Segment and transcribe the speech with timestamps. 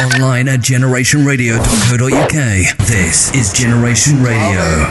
[0.00, 2.32] Online at generationradio.co.uk.
[2.88, 4.88] This is Generation Radio.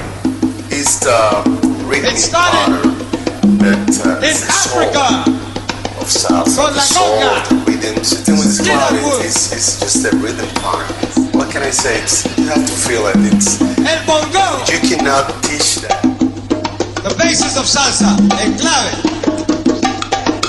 [0.70, 1.42] It's the
[1.90, 2.86] rhythm It started
[3.58, 5.26] that uh, in the soul Africa
[5.98, 7.96] of salsa, con the soul, the rhythm.
[7.96, 9.26] The thing with Skin Cloud and wood.
[9.26, 10.86] is it's just the rhythm part.
[11.34, 11.98] What can I say?
[12.04, 13.18] It's you have to feel it.
[13.34, 16.06] It's El bongo, you cannot teach that.
[17.02, 18.94] the basis of salsa, el clave.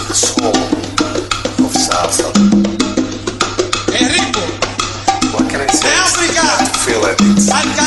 [0.09, 0.80] The soul
[7.49, 7.80] feel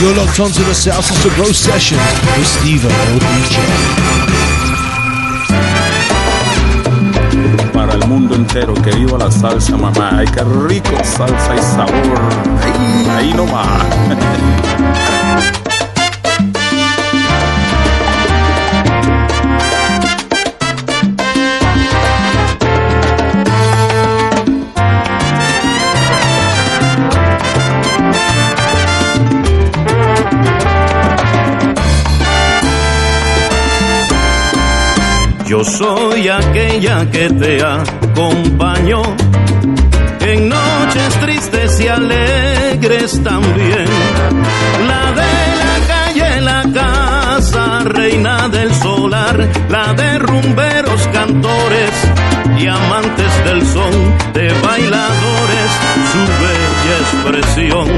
[0.00, 1.98] You're locked onto the Salsa to Grow session
[2.36, 4.28] with Steve DJ.
[7.72, 8.74] para el mundo entero.
[8.74, 10.18] Que viva la salsa, mamá.
[10.18, 12.20] Ay, qué rico, salsa y sabor.
[12.62, 13.82] Ay, ahí nomás.
[35.58, 39.02] Yo soy aquella que te acompañó
[40.20, 43.86] en noches tristes y alegres también.
[44.86, 51.90] La de la calle, la casa, reina del solar, la de rumberos, cantores
[52.56, 53.92] y amantes del son,
[54.34, 55.70] de bailadores,
[56.12, 57.88] su bella expresión.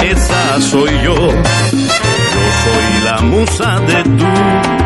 [0.00, 1.16] Esa soy yo.
[2.32, 4.81] Yo soy la musa de tu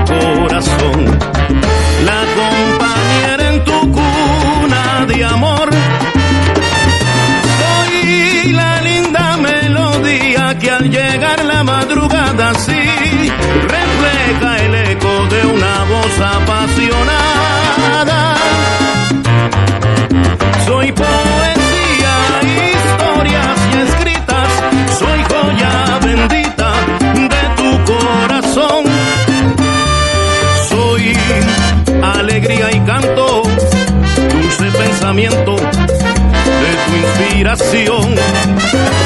[35.15, 38.15] de tu inspiración.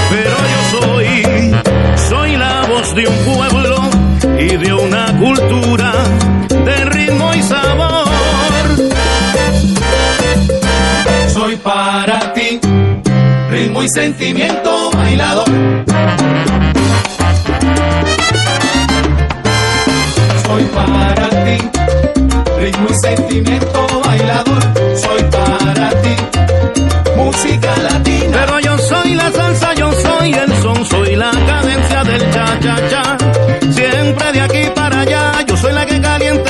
[0.09, 1.53] Pero yo soy,
[2.09, 3.77] soy la voz de un pueblo
[4.39, 5.93] y de una cultura
[6.49, 8.09] de ritmo y sabor.
[11.35, 12.59] Soy para ti,
[13.51, 15.51] ritmo y sentimiento bailador.
[20.47, 21.59] Soy para ti,
[22.59, 24.63] ritmo y sentimiento bailador.
[24.97, 25.20] Soy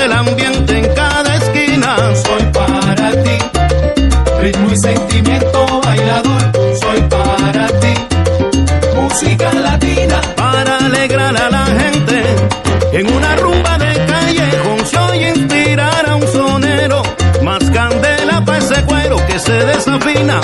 [0.05, 1.97] el ambiente en cada esquina.
[2.25, 3.39] Soy para ti,
[4.41, 6.43] ritmo y sentimiento bailador.
[6.81, 7.95] Soy para ti,
[8.95, 10.21] música latina.
[10.37, 12.23] Para alegrar a la gente
[12.93, 17.03] en una rumba de callejón, soy inspirar a un sonero.
[17.43, 20.41] Más candela para ese cuero que se desafina.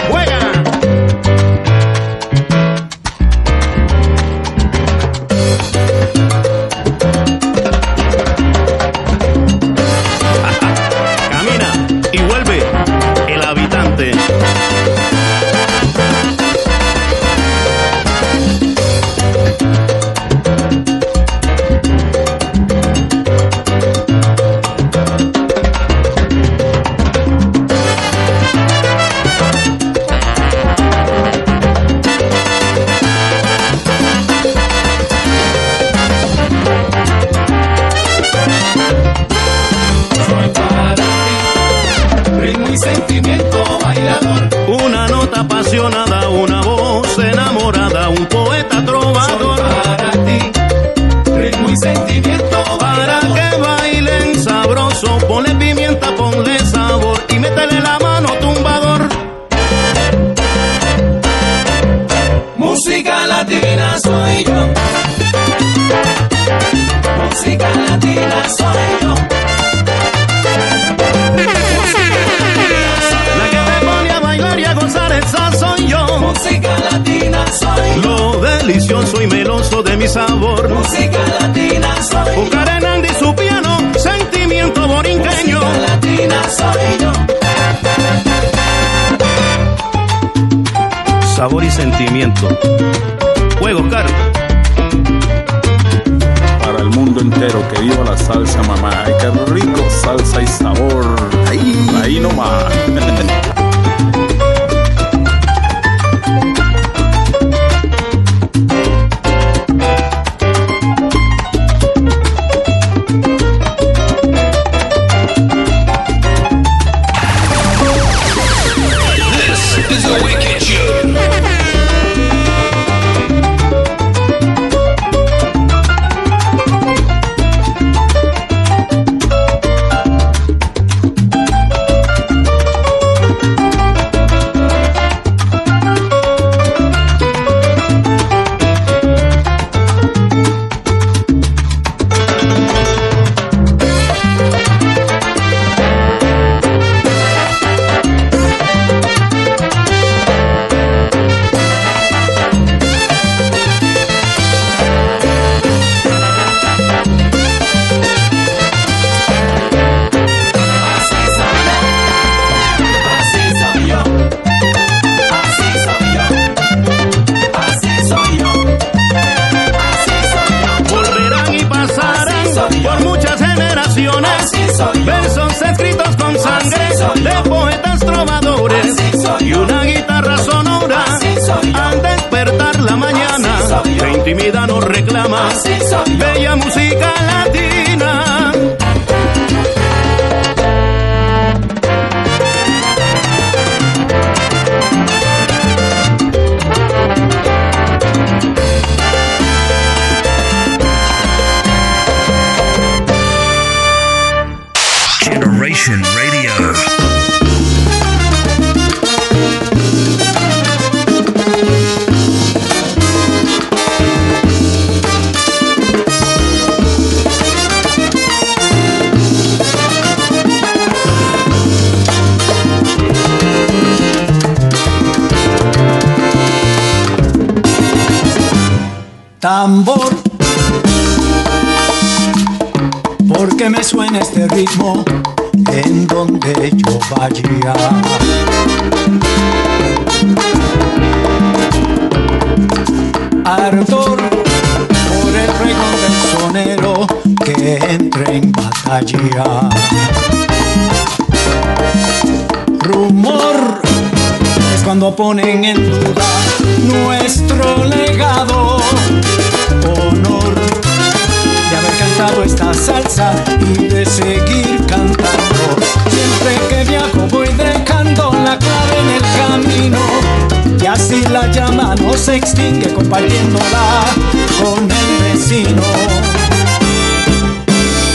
[274.63, 275.83] con el vecino.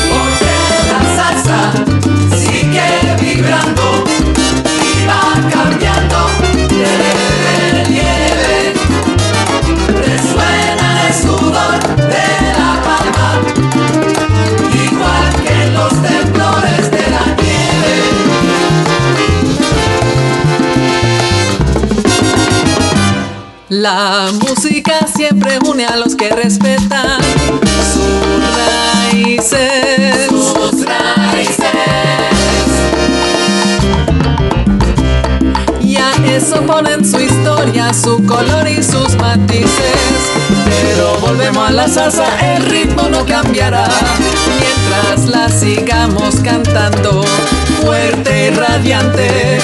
[0.10, 0.54] Porque
[0.90, 1.74] la salsa
[2.38, 3.81] sigue vibrando.
[23.82, 27.20] La música siempre une a los que respetan
[27.92, 30.28] sus raíces.
[30.30, 31.66] Sus raíces.
[35.82, 40.30] Y a eso ponen su historia, su color y sus matices.
[40.84, 43.88] Pero volvemos a la salsa, el ritmo no cambiará.
[44.60, 47.24] Mientras la sigamos cantando,
[47.82, 49.60] fuerte y radiante,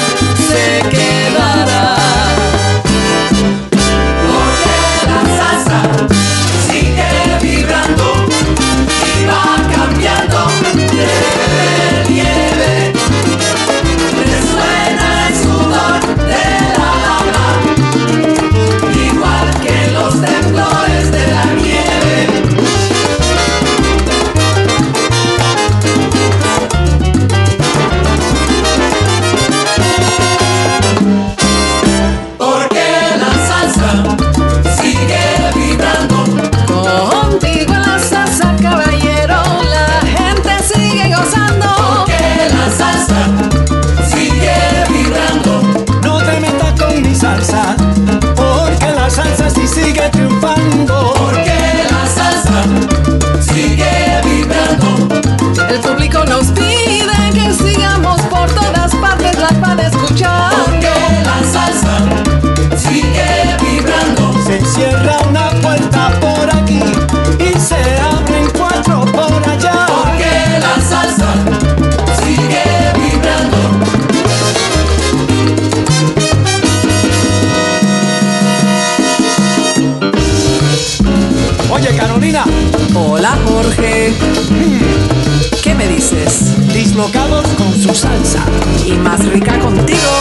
[88.85, 90.16] Y más rica contigo.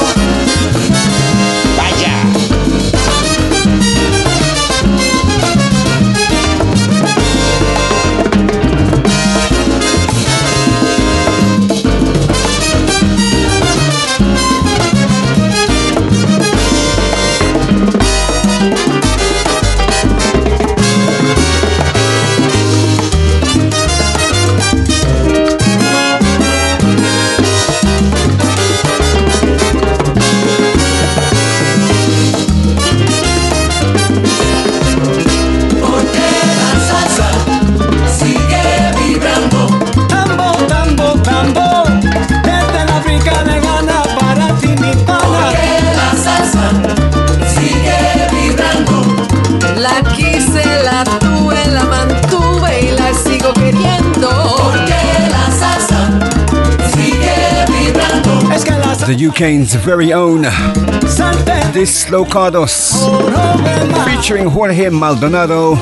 [59.06, 60.42] The UK's very own
[61.72, 63.04] Dislocados
[64.04, 65.76] featuring Jorge Maldonado.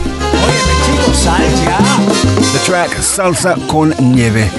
[2.53, 4.51] The track Salsa con Nieve.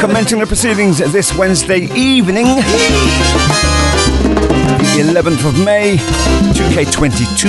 [0.00, 2.46] Commencing the proceedings this Wednesday evening,
[4.96, 5.98] the 11th of May,
[6.54, 7.44] 2K22,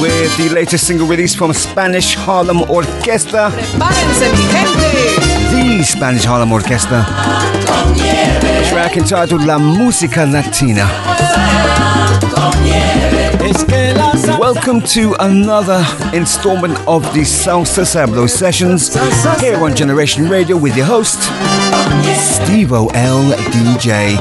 [0.00, 3.52] with the latest single release from Spanish Harlem Orquesta.
[5.54, 7.04] The Spanish Harlem Orquesta.
[8.68, 11.73] Track entitled La Música Latina.
[14.38, 18.94] Welcome to another installment of the Salsa Sablo sessions
[19.40, 21.22] here on Generation Radio with your host,
[22.18, 24.16] Steve O L DJ.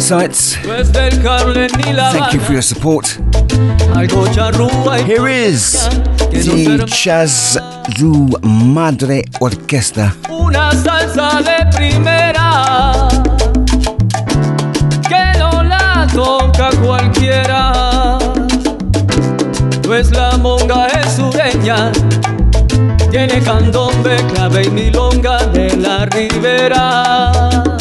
[0.00, 0.56] sites.
[0.64, 3.18] No es del Carmen ni la Thank you for your support.
[3.96, 5.88] Algo charrúa y Here is
[6.42, 10.14] ser Chazru Madre Orquesta.
[10.28, 13.08] una salsa de primera
[15.08, 18.18] que no la toca cualquiera.
[19.82, 21.92] Pues la monga es sureña,
[23.10, 27.75] tiene candombe, clave y milonga de la ribera.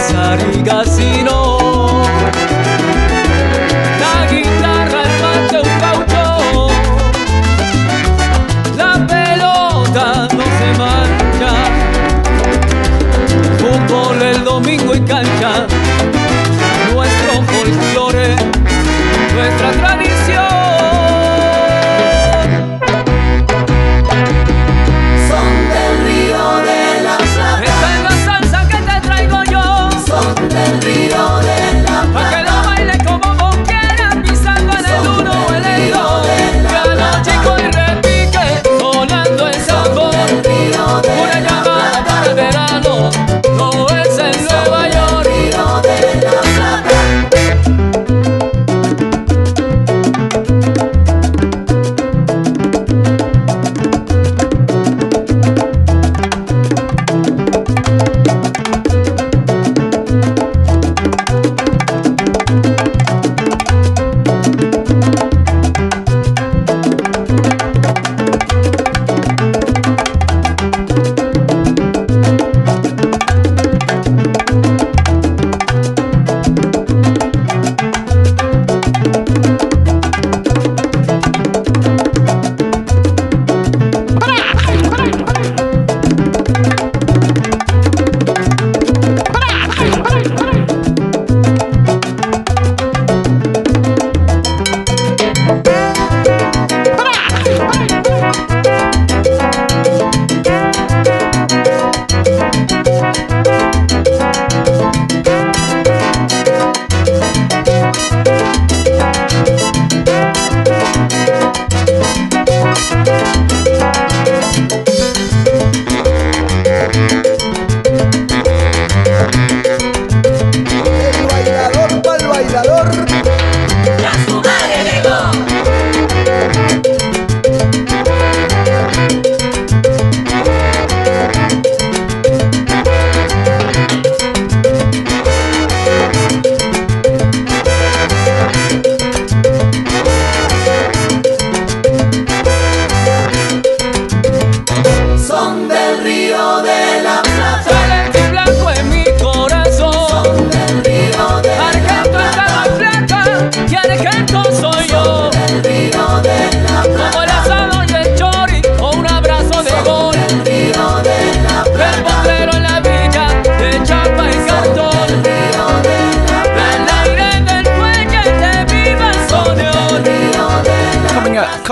[0.00, 0.84] さりが
[1.24, 1.49] の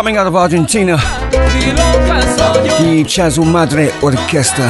[0.09, 4.65] Coming out of Argentina, the Chazo Madre Orchestra.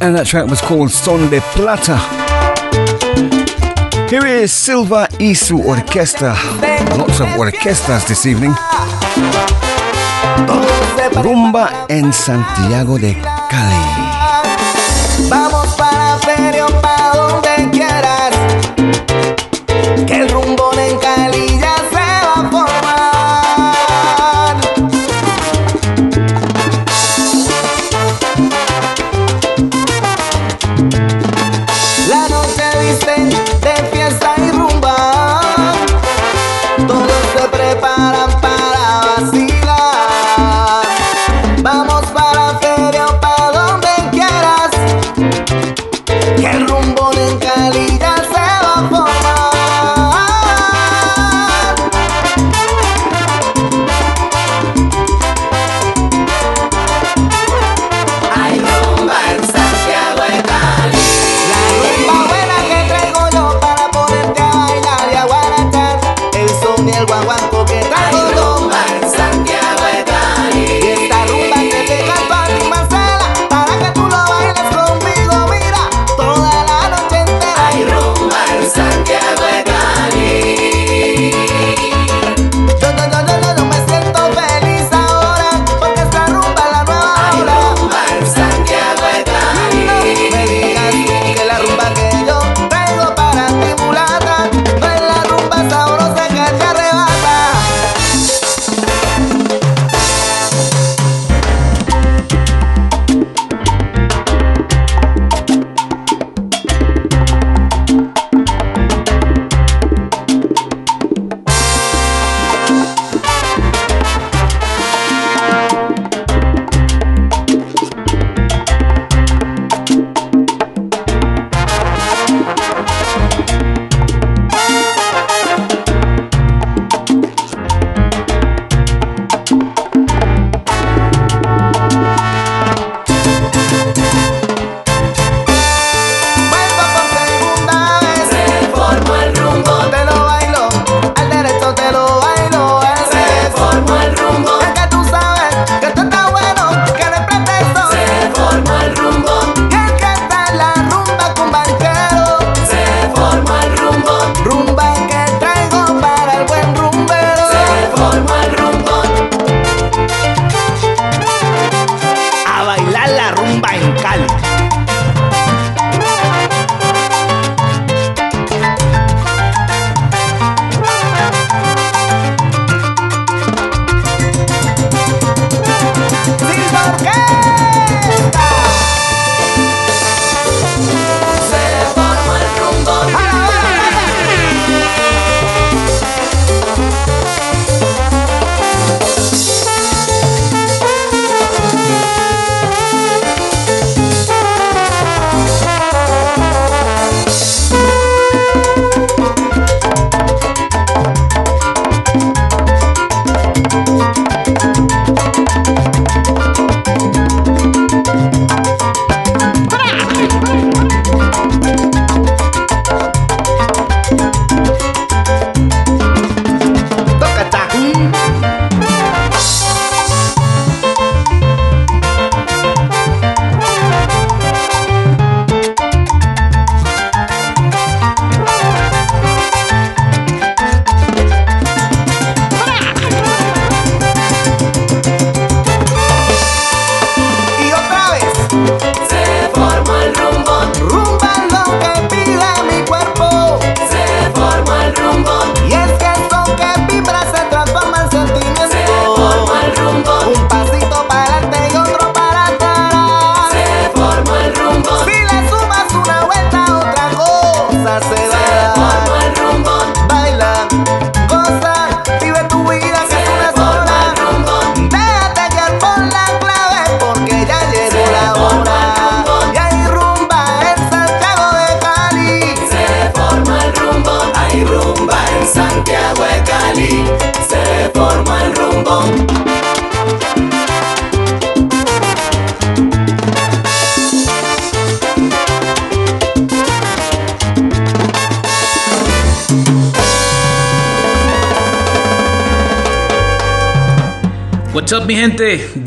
[0.00, 2.24] And that track was called Son de Plata.
[4.08, 6.36] Here is Silva Isu Orquesta.
[6.98, 8.54] Lots of orquestas this evening.
[11.22, 13.14] Rumba en Santiago de
[13.50, 14.03] Cali.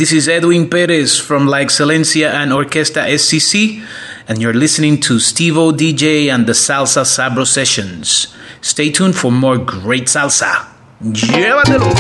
[0.07, 3.83] This is Edwin Perez from La Excelencia and Orquesta SCC,
[4.29, 8.33] and you're listening to Stevo DJ and the Salsa Sabro Sessions.
[8.61, 10.67] Stay tuned for more great salsa.
[11.03, 11.91] ¡Llévatelo!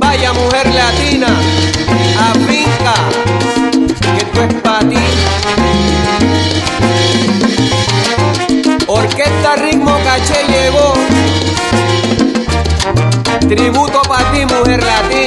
[0.00, 1.28] Vaya mujer latina,
[4.32, 4.96] que es para ti.
[8.86, 10.94] Orquesta Ritmo Caché llegó.
[13.54, 15.25] Tributo para ti, mujer latina.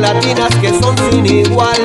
[0.00, 1.76] latinas que son sin igual.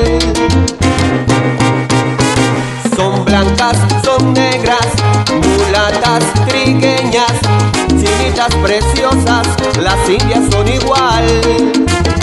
[2.95, 4.88] Son blancas, son negras,
[5.32, 7.34] mulatas, trigueñas,
[7.89, 9.48] chinitas preciosas,
[9.82, 12.18] las indias son igual.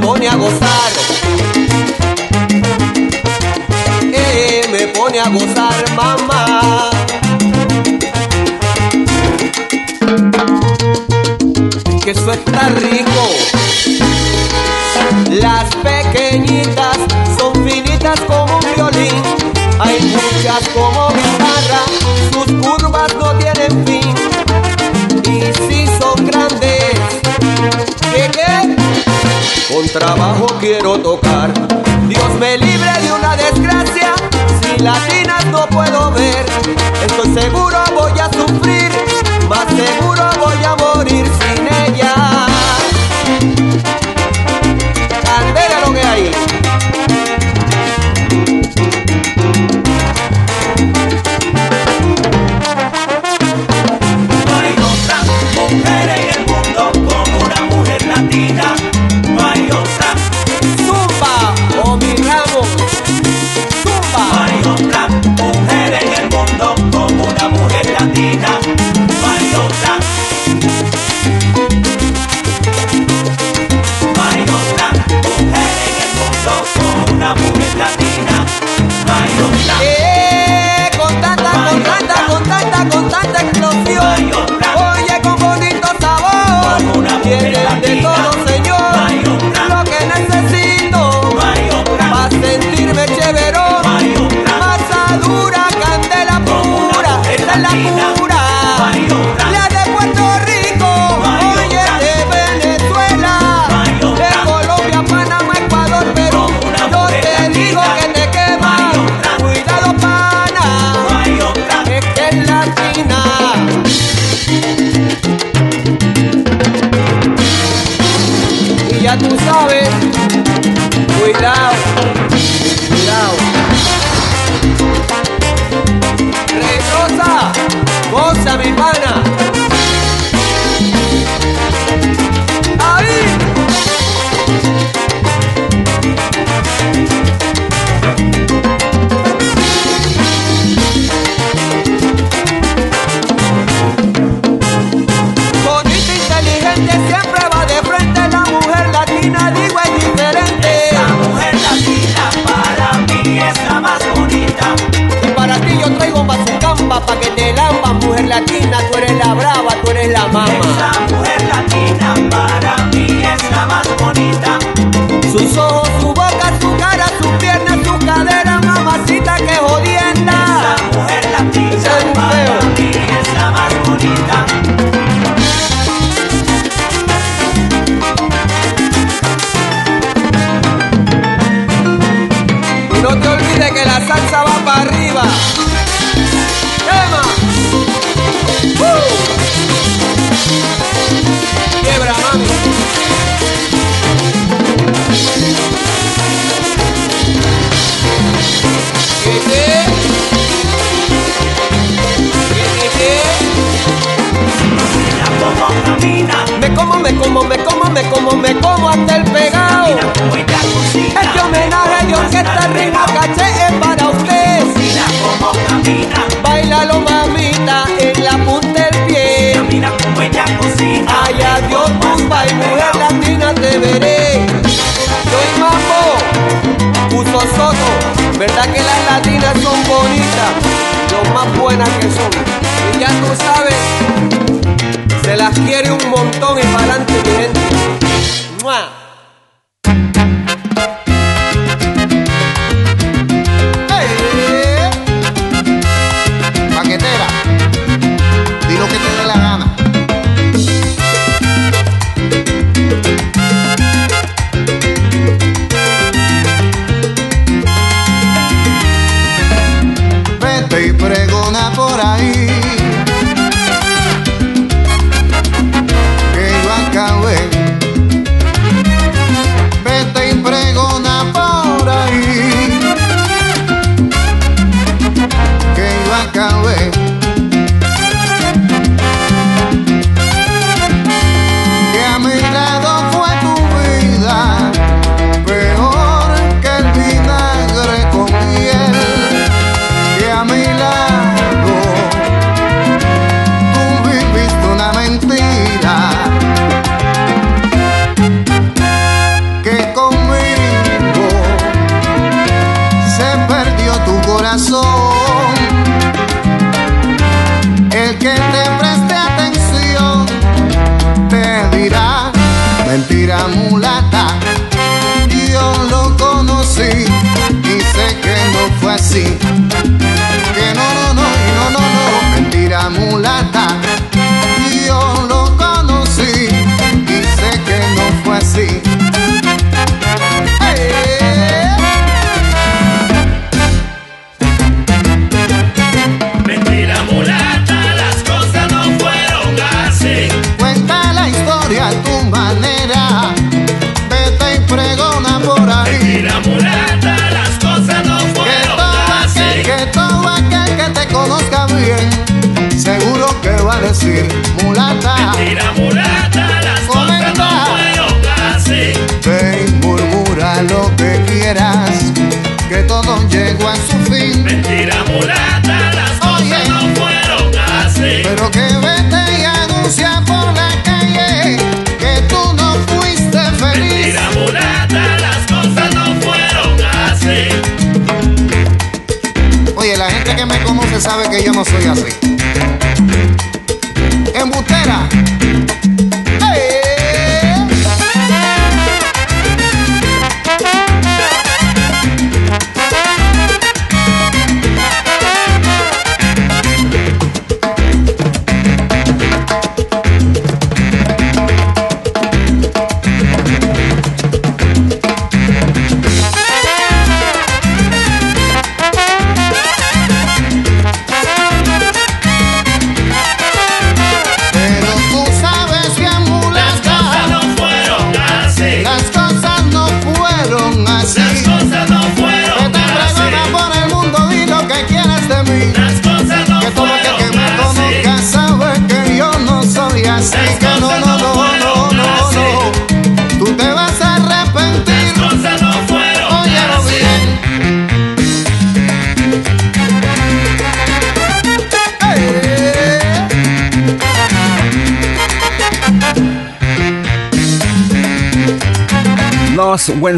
[0.00, 1.07] pone a gozar.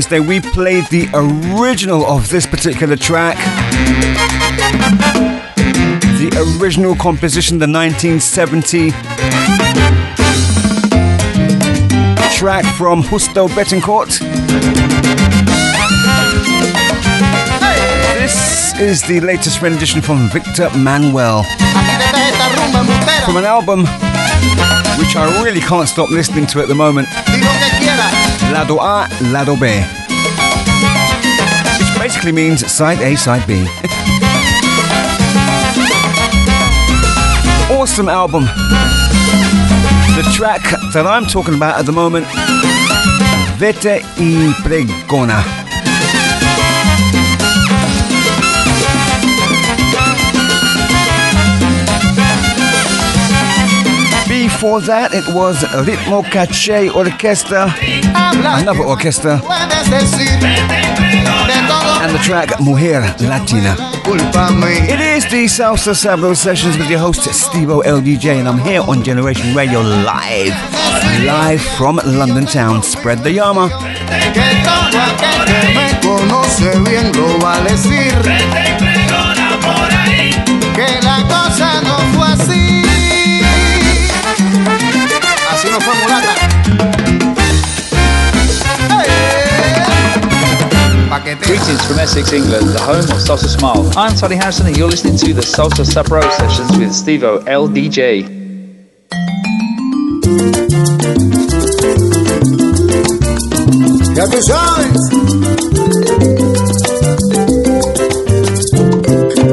[0.01, 3.37] Wednesday, we played the original of this particular track.
[6.17, 8.93] The original composition, the 1970
[12.35, 14.21] track from Justo Betancourt.
[18.15, 21.43] This is the latest rendition from Victor Manuel
[23.27, 23.81] from an album
[24.99, 27.09] which I really can't stop listening to at the moment.
[28.53, 29.67] Lado A, Lado B.
[31.79, 33.67] Which basically means side A, side B.
[37.81, 38.45] awesome album.
[40.17, 42.27] The track that I'm talking about at the moment,
[43.57, 45.60] Vete y Pregona.
[54.61, 55.57] Before that, it was
[55.89, 57.73] Ritmo Caché Orchestra,
[58.61, 59.71] another orchestra, and
[62.13, 63.75] the track Mujer Latina.
[64.85, 69.03] It is the Salsa Sabro Sessions with your host, Stevo LDJ, and I'm here on
[69.03, 70.53] Generation Radio live,
[71.25, 72.83] live from London town.
[72.83, 73.71] Spread the Yama.
[80.75, 82.90] que la cosa no fue así.
[91.39, 93.89] Greetings from Essex, England, the home of Salsa Smile.
[93.97, 98.27] I'm Tony Harrison, and you're listening to the Salsa Sabro sessions with Stevo LDJ.
[104.17, 104.27] Ya.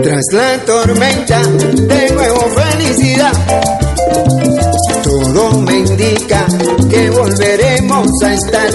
[0.01, 3.33] Tras la tormenta, de nuevo felicidad.
[5.03, 6.47] Todo me indica
[6.89, 8.71] que volveremos a estar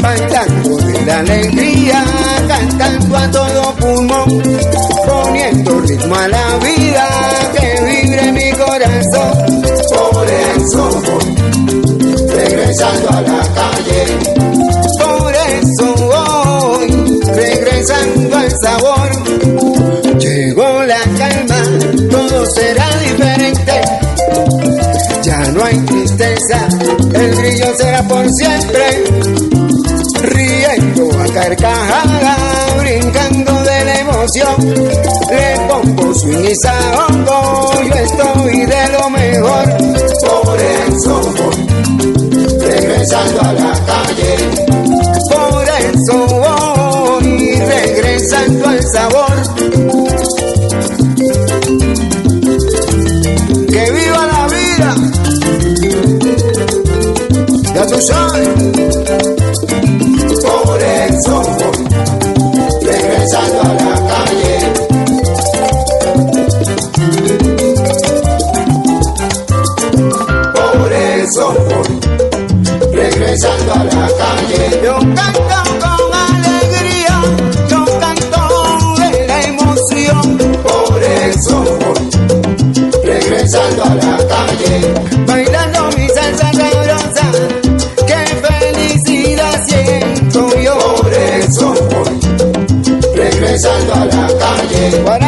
[0.00, 2.04] bailando de alegría,
[2.48, 4.42] cantando a todo pulmón,
[5.06, 7.08] poniendo ritmo a la vida
[7.54, 9.62] que vibre mi corazón.
[9.88, 14.18] Por eso voy regresando a la calle.
[14.98, 20.18] Por eso voy regresando al sabor.
[20.18, 21.62] Llegó la calma,
[22.10, 23.80] todo será diferente.
[25.22, 26.68] Ya no hay tristeza,
[27.14, 29.55] el brillo será por siempre.
[35.30, 39.64] Le pongo swing y saongo, yo estoy de lo mejor.
[40.44, 41.66] Por eso voy
[42.58, 44.36] regresando a la calle.
[45.30, 49.55] Por eso voy regresando al sabor.
[73.72, 74.80] A la calle.
[74.84, 77.16] Yo canto con alegría,
[77.68, 80.38] yo canto de la emoción.
[80.62, 82.10] Por eso voy
[83.04, 84.94] regresando a la calle.
[85.26, 87.26] Bailando mi salsa sabrosa,
[88.06, 90.76] qué felicidad siento yo.
[91.02, 95.25] Por eso voy regresando a la calle.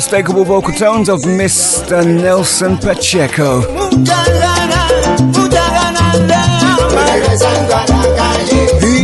[0.00, 2.02] unmistakable vocal tones of Mr.
[2.02, 3.60] Nelson Pacheco.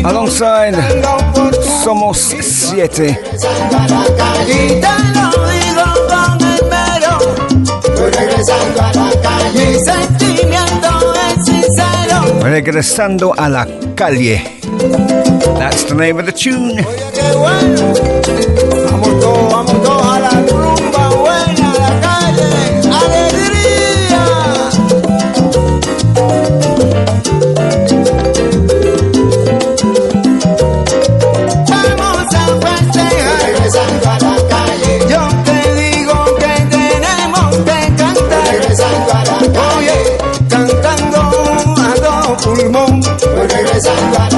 [0.09, 0.74] Alongside
[1.84, 3.18] Somos Siete.
[12.40, 14.40] Regresando a la calle.
[15.59, 16.84] That's the name of the tune.
[43.79, 44.36] present.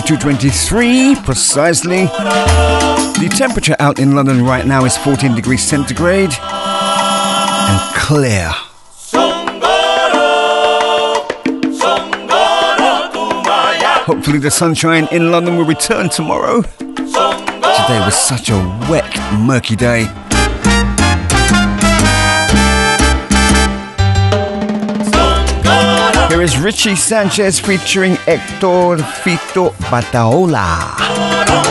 [0.00, 2.04] 22.23 precisely.
[2.06, 8.48] The temperature out in London right now is 14 degrees centigrade and clear.
[14.06, 16.62] Hopefully, the sunshine in London will return tomorrow.
[16.62, 18.56] Today was such a
[18.88, 20.06] wet, murky day.
[26.40, 31.69] There is Richie Sanchez featuring Hector Fito Bataola.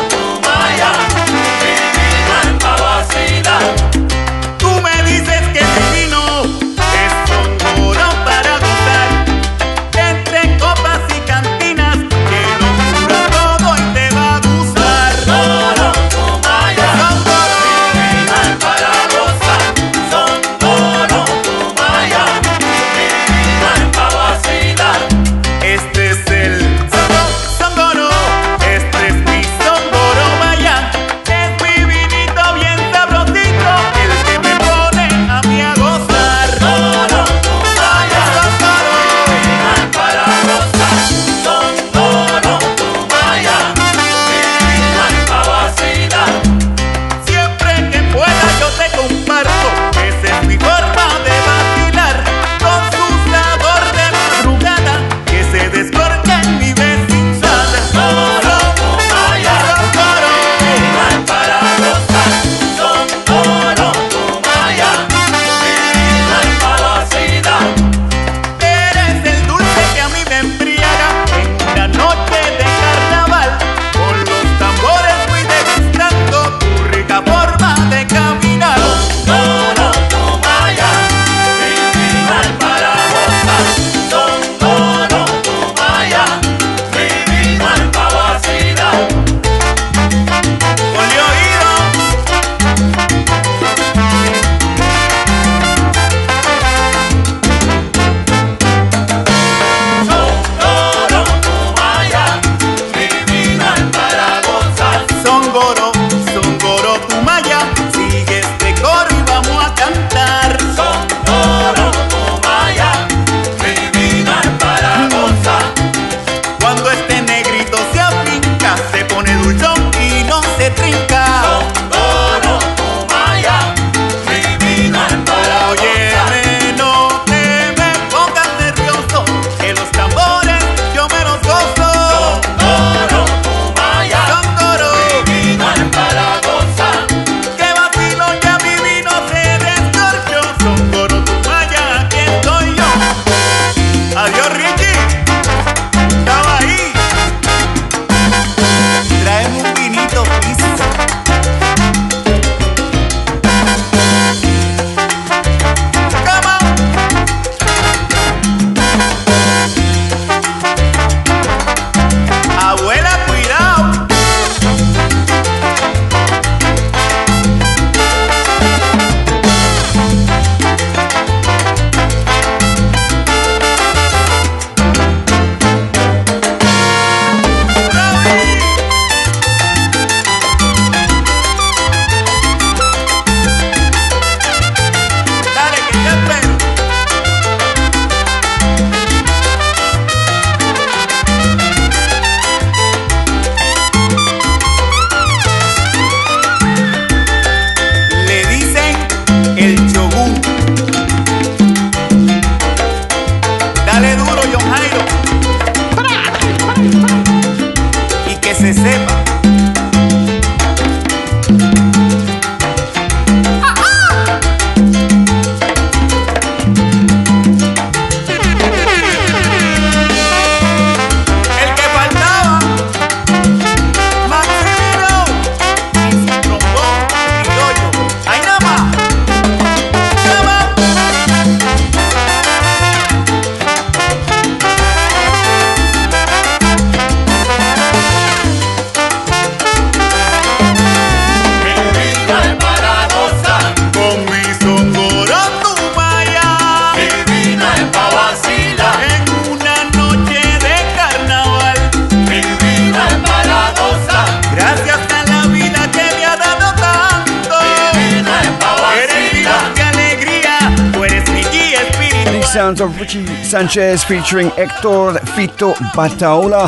[263.69, 266.65] Sanchez featuring Héctor Fito Bataola.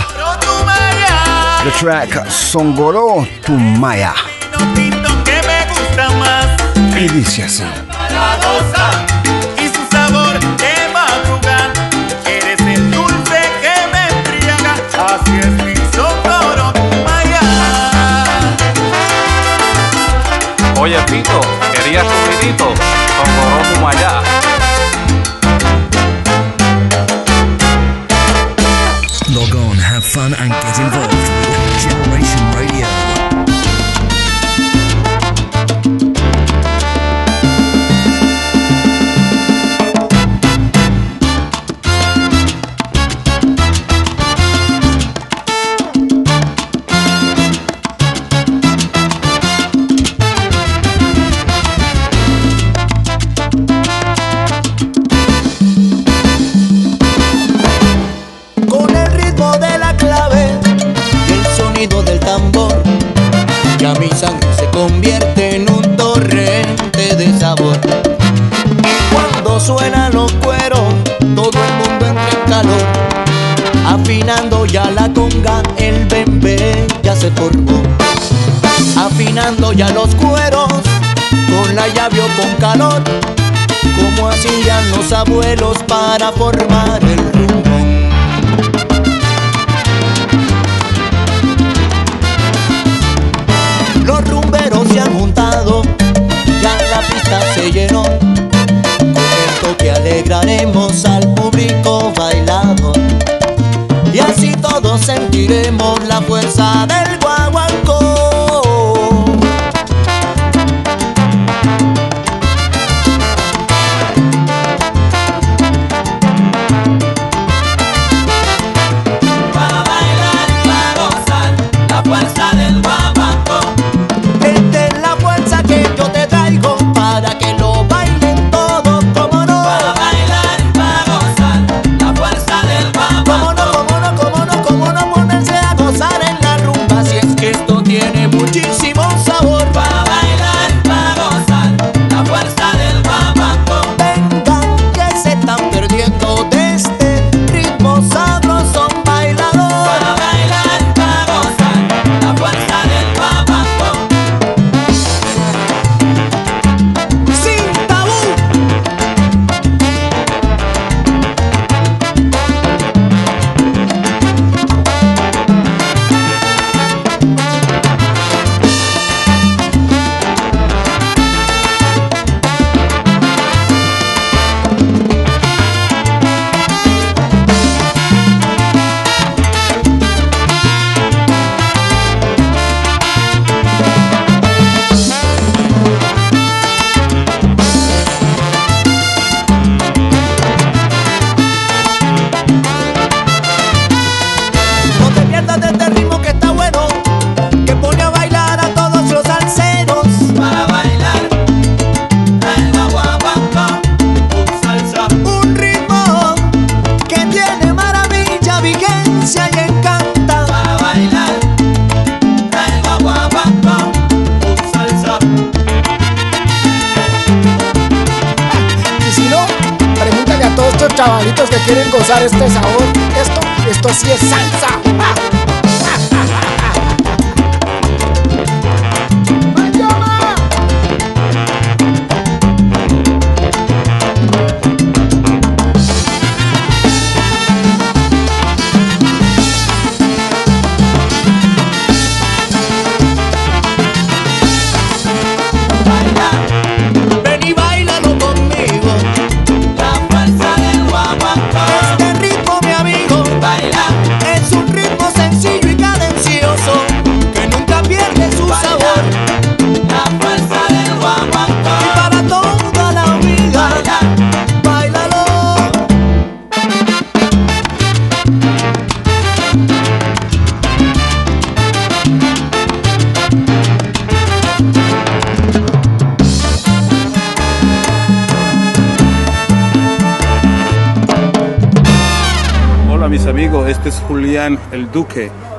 [1.63, 4.13] The track Songoro Tumaya.
[6.95, 7.63] Y dice así.
[20.79, 21.41] Oye, Pito,
[21.73, 22.65] quería subidito,
[23.17, 24.40] Songoro Tumaya.
[30.21, 31.13] fun and get involved.
[31.13, 32.50] With Generation
[79.71, 80.67] doy a los cueros,
[81.49, 83.01] con la llave o con calor,
[83.95, 87.61] como hacían los abuelos para formar el rumbo.
[94.03, 95.83] Los rumberos se han juntado,
[96.61, 102.91] ya la pista se llenó, con esto que alegraremos al público bailado.
[104.13, 107.20] Y así todos sentiremos la fuerza del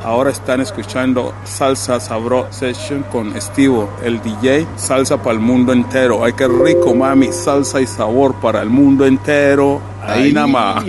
[0.04, 6.24] ahora están escuchando Salsa Sabro Session con Estivo, el DJ, salsa para el mundo entero.
[6.24, 9.80] Ay, qué rico, mami, salsa y sabor para el mundo entero.
[10.02, 10.84] Ahí, nada más.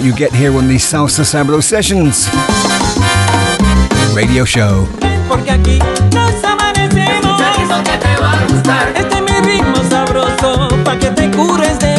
[0.00, 2.26] what you get here on the Salsa Sabado Sessions
[4.16, 4.86] radio show.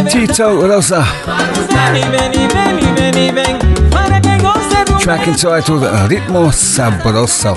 [0.10, 1.04] Tito Rosa.
[5.00, 7.56] Track entitled Ritmo Sabroso.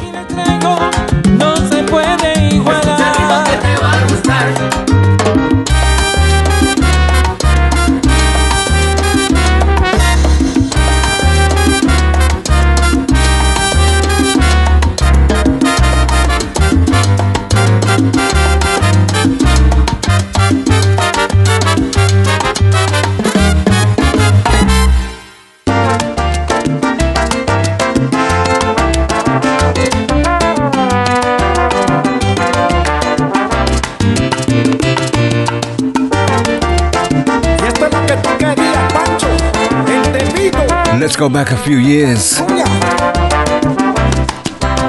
[41.15, 42.41] Let's go back a few years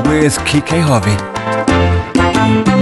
[0.10, 2.75] with Kike Harvey.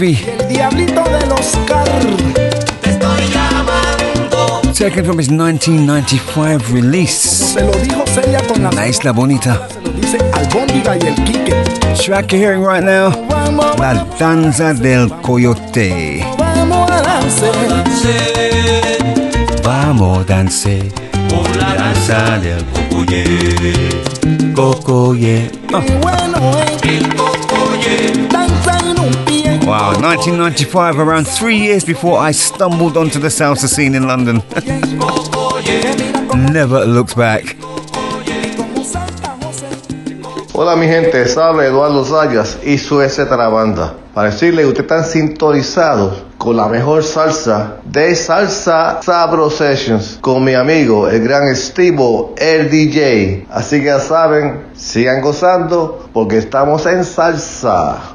[0.00, 1.84] Harvey, El diablito del Oscar.
[4.72, 9.68] taken from his 1995 release, Se lo dijo Celia con la La Isla Bonita.
[9.68, 11.52] Se lo dice Albóndiga y el Quique.
[12.02, 13.10] Track you're hearing right now,
[13.78, 16.24] La Danza del Coyote.
[16.38, 17.52] Vamos a danzar.
[19.62, 20.90] Vamos, dance.
[21.58, 24.50] la danza del cocoye.
[24.54, 25.50] Cocoye.
[26.00, 26.70] Bueno, eh.
[29.80, 29.92] Pie.
[29.92, 34.42] Wow, 1995, around three years before I stumbled onto the salsa scene in London.
[36.52, 37.56] Never looked back.
[40.52, 43.94] Hola mi gente, sabe Eduardo Zayas y su etcétera banda.
[44.12, 50.44] Para decirle que ustedes están sintonizados con la mejor salsa de Salsa Sabro Sessions con
[50.44, 53.46] mi amigo, el gran Estivo, el DJ.
[53.50, 58.09] Así que ya saben, sigan gozando porque estamos en salsa.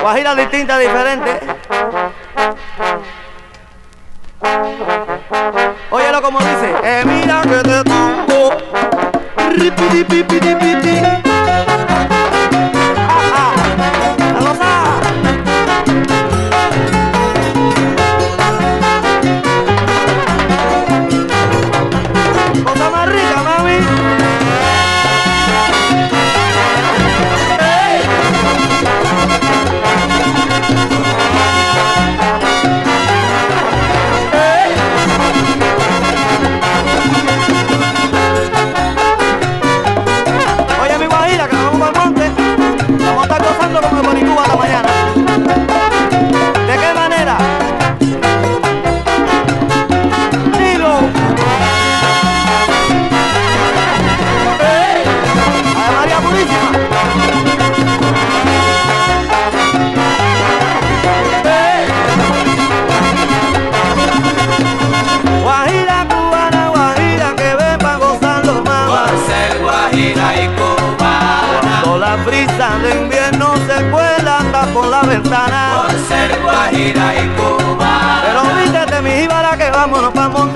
[0.00, 1.40] Guajira distinta, diferente.
[5.90, 6.74] Óyelo como dice.
[6.82, 8.14] Eh, mira que te tengo.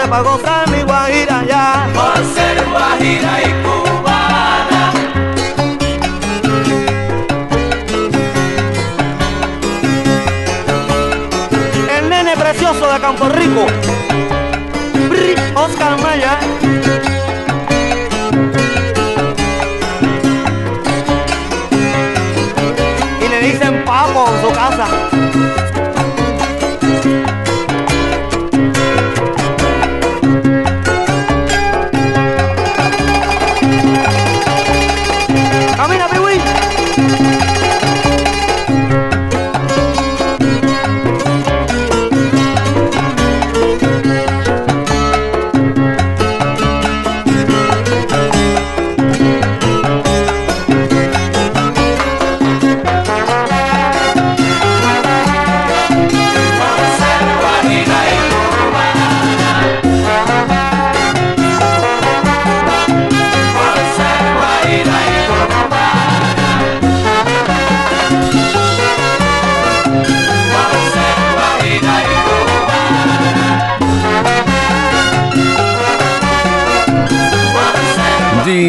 [0.08, 1.86] Para gozar mi guajira ya.
[1.94, 4.92] Por ser guajira y cubana.
[11.98, 13.66] El nene precioso de Campo Rico,
[15.54, 16.38] Oscar Maya.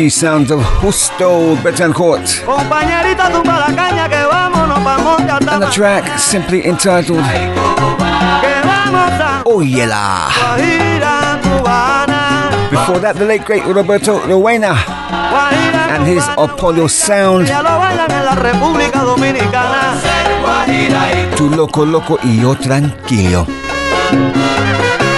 [0.10, 2.43] sounds of Justo Betancourt.
[5.51, 7.20] And the track simply entitled
[9.45, 10.30] Oyela.
[12.70, 14.76] Before that, the late great Roberto Rowena
[15.89, 17.47] and his Apollo sound.
[21.38, 23.45] To loco loco y yo tranquilo.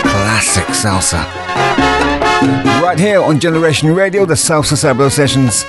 [0.03, 1.40] Classic salsa.
[2.41, 5.63] Right here on Generation Radio, the Salsa Sabro Sessions.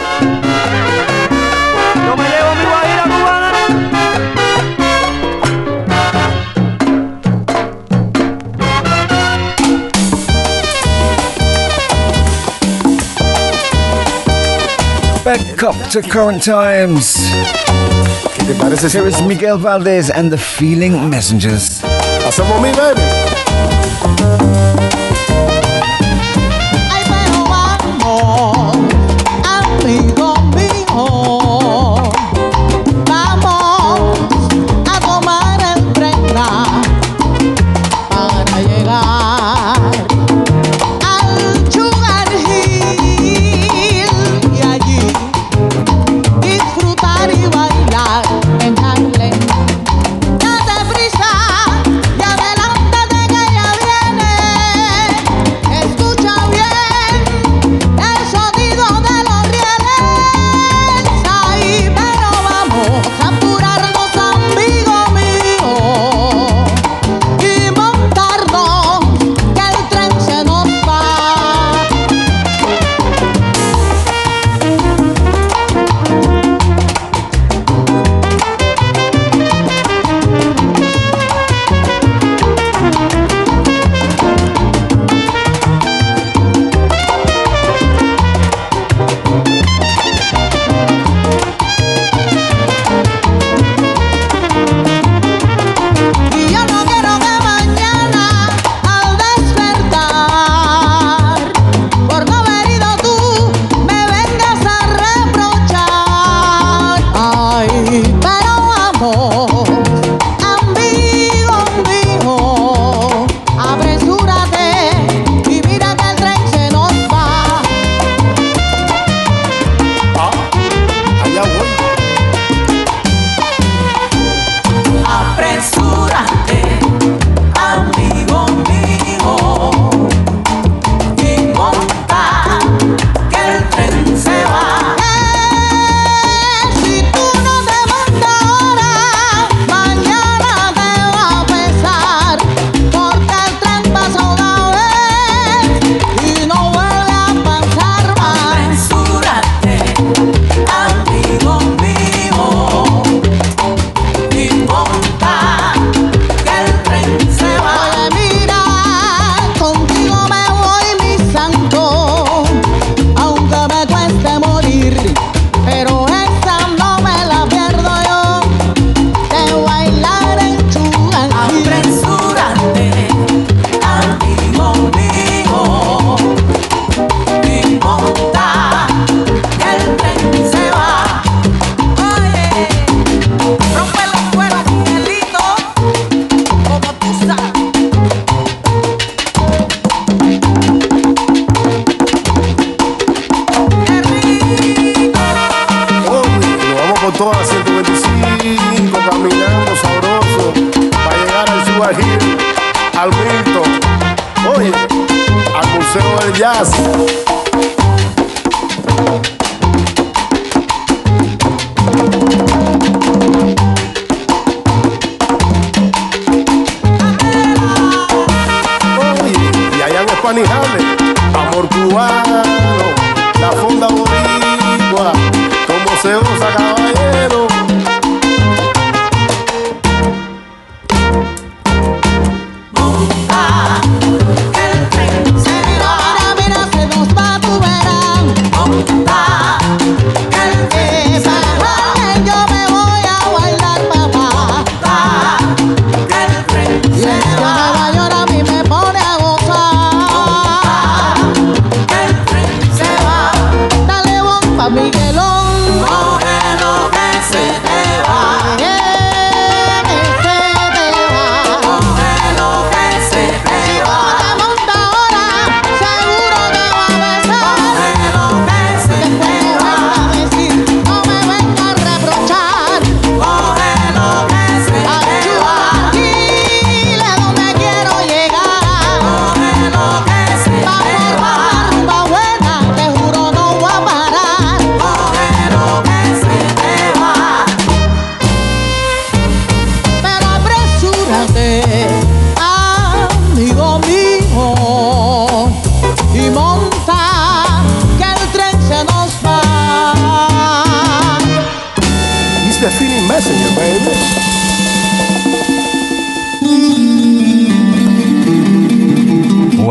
[15.24, 17.16] Back up to current times.
[18.92, 21.82] Here is Miguel Valdez and the Feeling Messengers.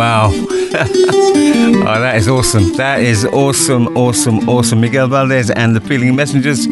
[0.01, 0.31] Wow.
[0.33, 2.73] oh, that is awesome.
[2.73, 4.81] That is awesome, awesome, awesome.
[4.81, 6.65] Miguel Valdez and the Feeling Messengers.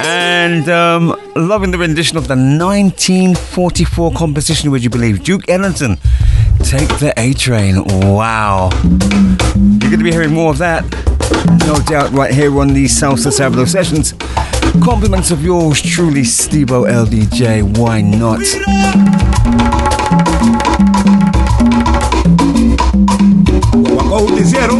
[0.00, 5.24] And um, loving the rendition of the 1944 composition, would you believe?
[5.24, 5.96] Duke Ellington,
[6.62, 7.82] Take the A Train.
[7.84, 8.70] Wow.
[8.84, 10.84] You're going to be hearing more of that,
[11.66, 14.12] no doubt, right here on the Salsa Sabado sessions.
[14.84, 17.76] Compliments of yours truly, Stevo LDJ.
[17.76, 18.38] Why not?
[24.10, 24.78] noticiero.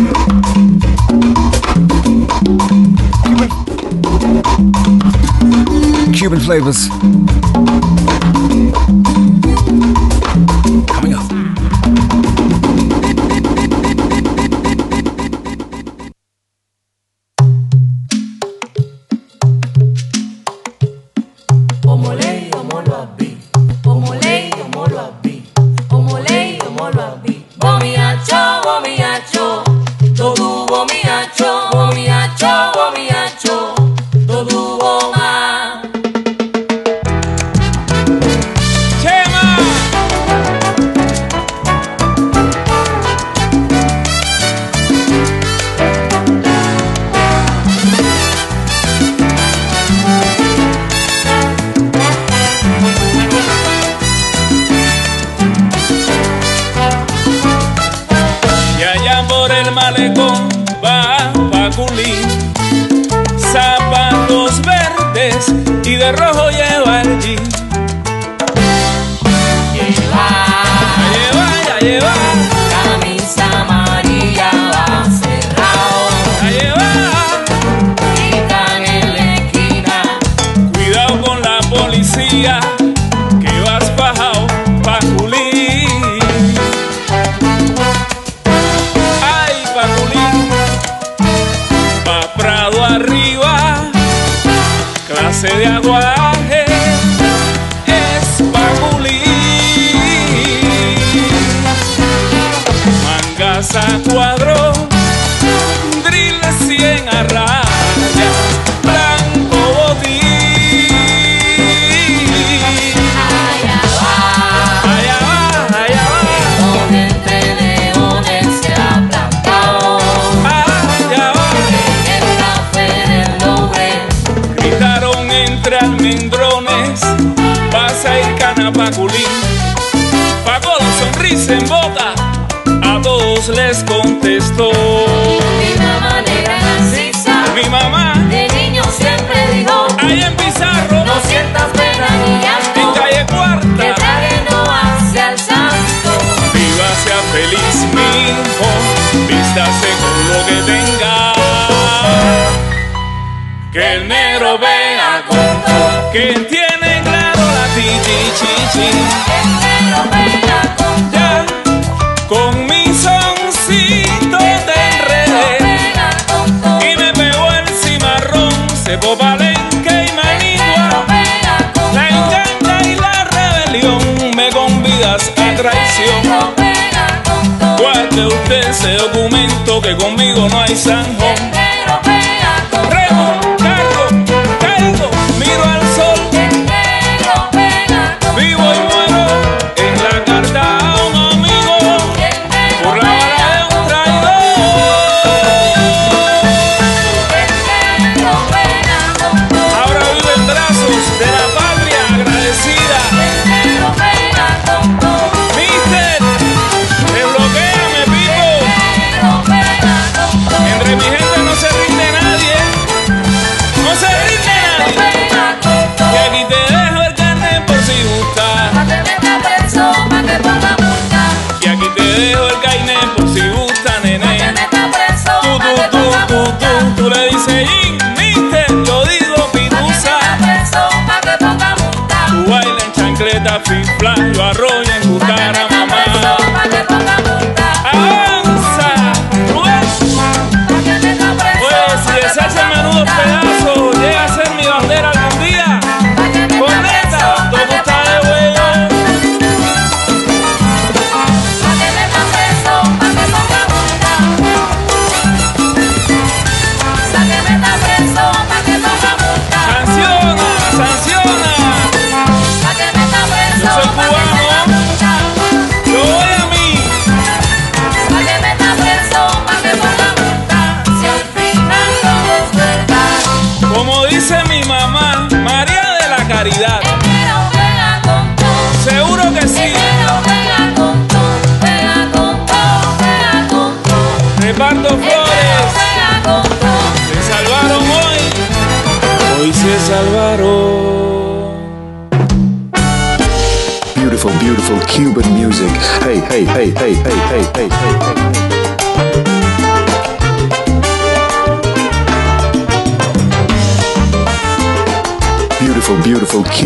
[6.13, 6.91] Cuban flavors.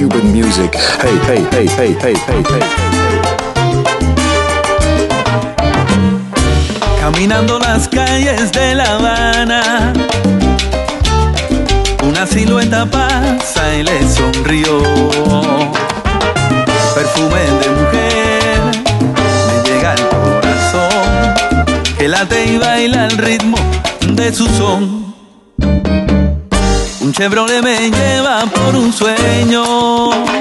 [0.05, 0.74] Music.
[1.01, 2.62] Hey, hey, hey, hey, hey, hey, hey, hey.
[7.01, 9.93] Caminando las calles de La Habana,
[12.02, 14.82] una silueta pasa y le sonrió.
[16.94, 18.60] Perfume de mujer
[19.47, 21.35] me llega al corazón,
[21.97, 23.56] que late y baila al ritmo
[24.01, 25.03] de su son.
[27.14, 30.36] Chevrolet me lleva por un sueño, donde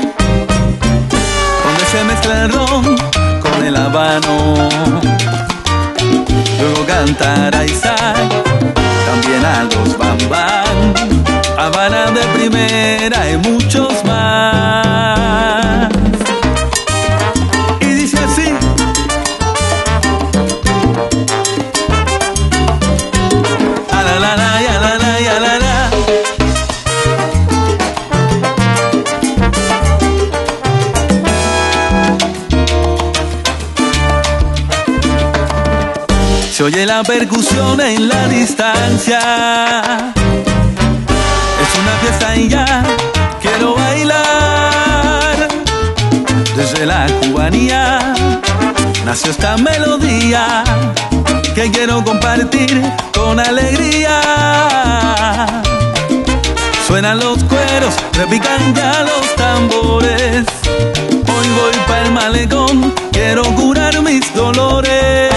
[1.92, 2.98] se mezcla el ron
[3.40, 4.70] con el habano.
[6.60, 8.18] Luego cantar a Isaac,
[9.06, 10.96] también a los Bambam,
[11.60, 15.53] Habana de primera y muchos más.
[36.98, 39.20] La percusión en la distancia.
[41.64, 42.84] Es una fiesta y ya
[43.42, 45.48] quiero bailar.
[46.56, 48.14] Desde la cubanía
[49.06, 50.64] nació esta melodía
[51.56, 52.80] que quiero compartir
[53.12, 54.22] con alegría.
[56.86, 60.46] Suenan los cueros, repican ya los tambores.
[61.34, 65.33] Hoy voy para el malecón, quiero curar mis dolores.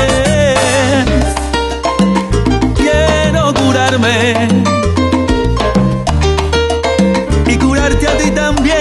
[7.46, 8.75] Y curarte a ti también.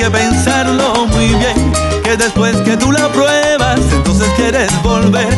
[0.00, 1.72] Que pensarlo muy bien.
[2.02, 5.28] Que después que tú la pruebas, entonces quieres volver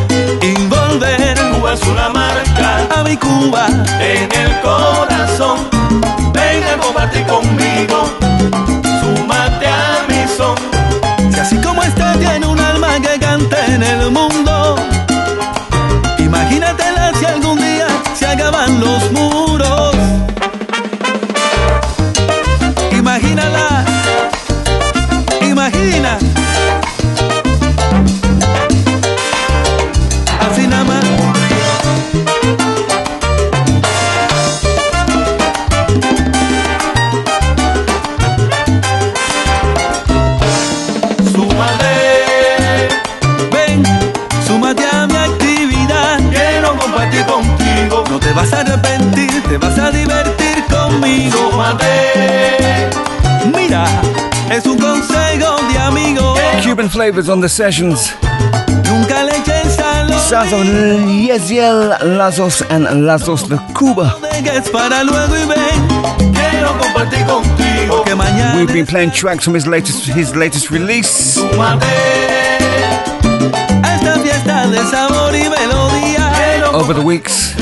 [0.40, 1.36] y volver.
[1.52, 3.66] Cuba es una marca a mi Cuba
[4.00, 5.58] en el corazón.
[6.32, 7.61] Ven a compartir conmigo.
[57.02, 58.10] flavors on the sessions.
[60.30, 60.60] Sounds of
[61.26, 64.14] Yeziel Lazos and Lazos de Cuba.
[68.56, 71.38] We've been playing tracks from his latest his latest release.
[76.72, 77.52] Over the weeks.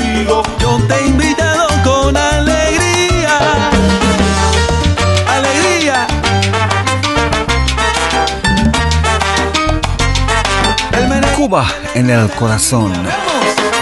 [11.35, 11.65] Cuba
[11.95, 12.91] en el corazón.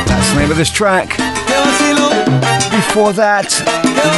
[0.06, 1.18] That's the name of this track.
[2.72, 3.50] Before that,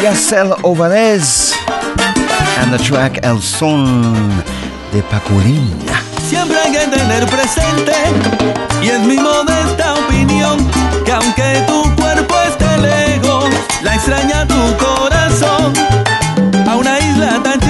[0.01, 1.53] Yasel Ovarez
[2.59, 4.29] and the track El Son
[4.91, 5.71] de Paculín.
[6.29, 7.93] Siempre hay que tener presente,
[8.81, 10.59] y es mi modesta opinión,
[11.05, 13.45] que aunque tu cuerpo esté lejos,
[13.83, 15.73] la extraña tu corazón.
[16.69, 17.60] A una isla tan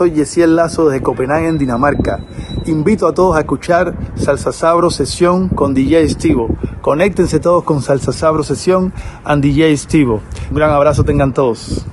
[0.00, 2.20] soy Yesiel Lazo desde Copenhague, en Dinamarca.
[2.64, 6.48] Invito a todos a escuchar Salsa Sabro Sesión con DJ Estivo.
[6.80, 8.94] Conéctense todos con Salsa Sabro Sesión
[9.24, 10.22] and DJ Estivo.
[10.48, 11.84] Un gran abrazo tengan todos.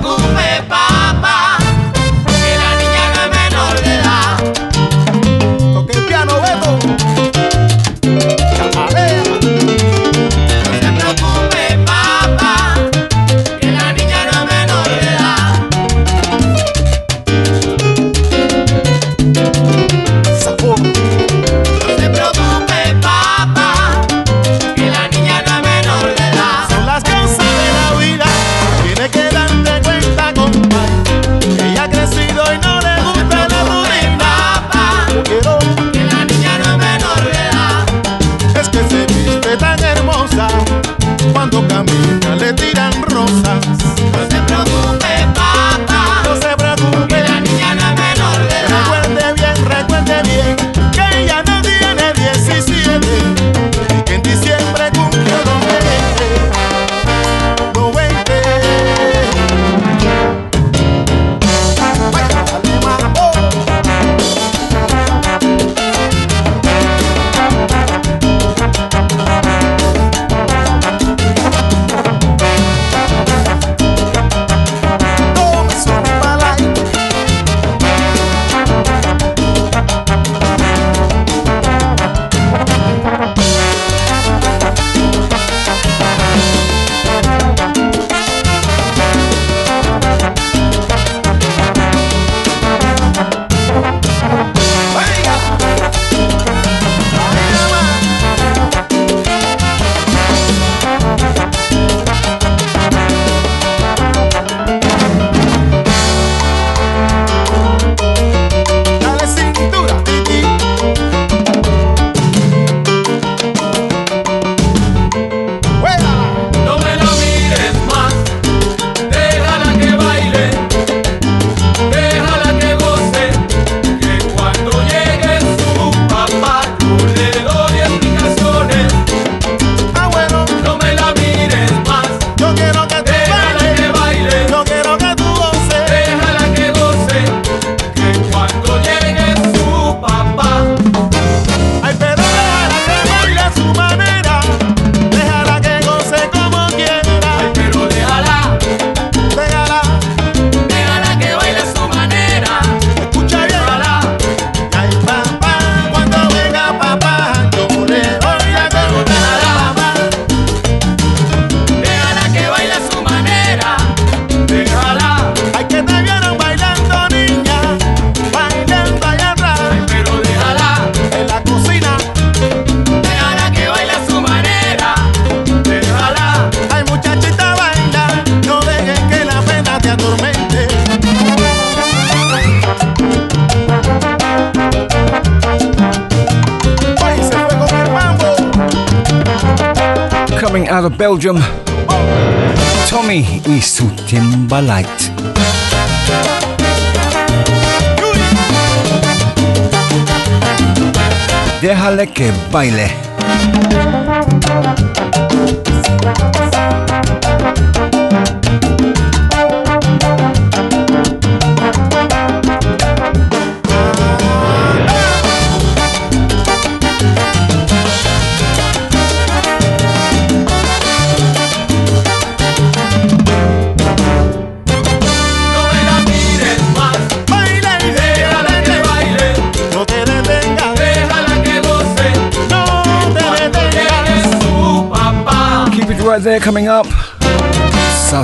[0.00, 0.31] trouble.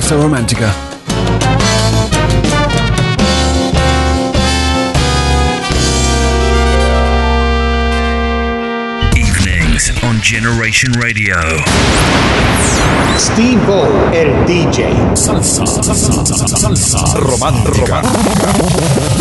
[0.09, 0.73] Bossa Romantica.
[9.15, 11.35] Evenings on Generation Radio.
[13.17, 15.15] Steve O, el DJ.
[15.15, 17.19] Salsa, salsa, salsa, salsa.
[17.19, 18.01] Romántica.
[18.01, 19.19] romántica.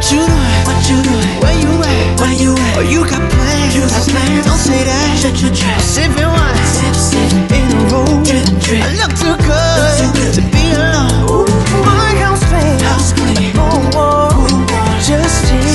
[0.00, 0.64] What you doing?
[0.64, 1.28] What you doing?
[1.44, 2.20] Where you at?
[2.20, 2.78] Where you at?
[2.78, 3.76] Oh, you got plans?
[3.76, 4.46] You got plans?
[4.48, 5.18] Don't say that.
[5.20, 5.76] Shut your trap.
[5.76, 6.56] Sipping wine.
[6.64, 7.52] Sip, sip.
[7.52, 8.08] In a row.
[8.24, 8.80] Drip, drip.
[8.80, 10.32] I look too good, look too good.
[10.40, 11.28] to be alone.
[11.28, 11.44] Ooh.
[11.84, 12.80] My house clean.
[12.80, 13.52] House clean.
[13.60, 14.40] Oh, oh.
[14.40, 15.04] Ooh.
[15.04, 15.68] Just in.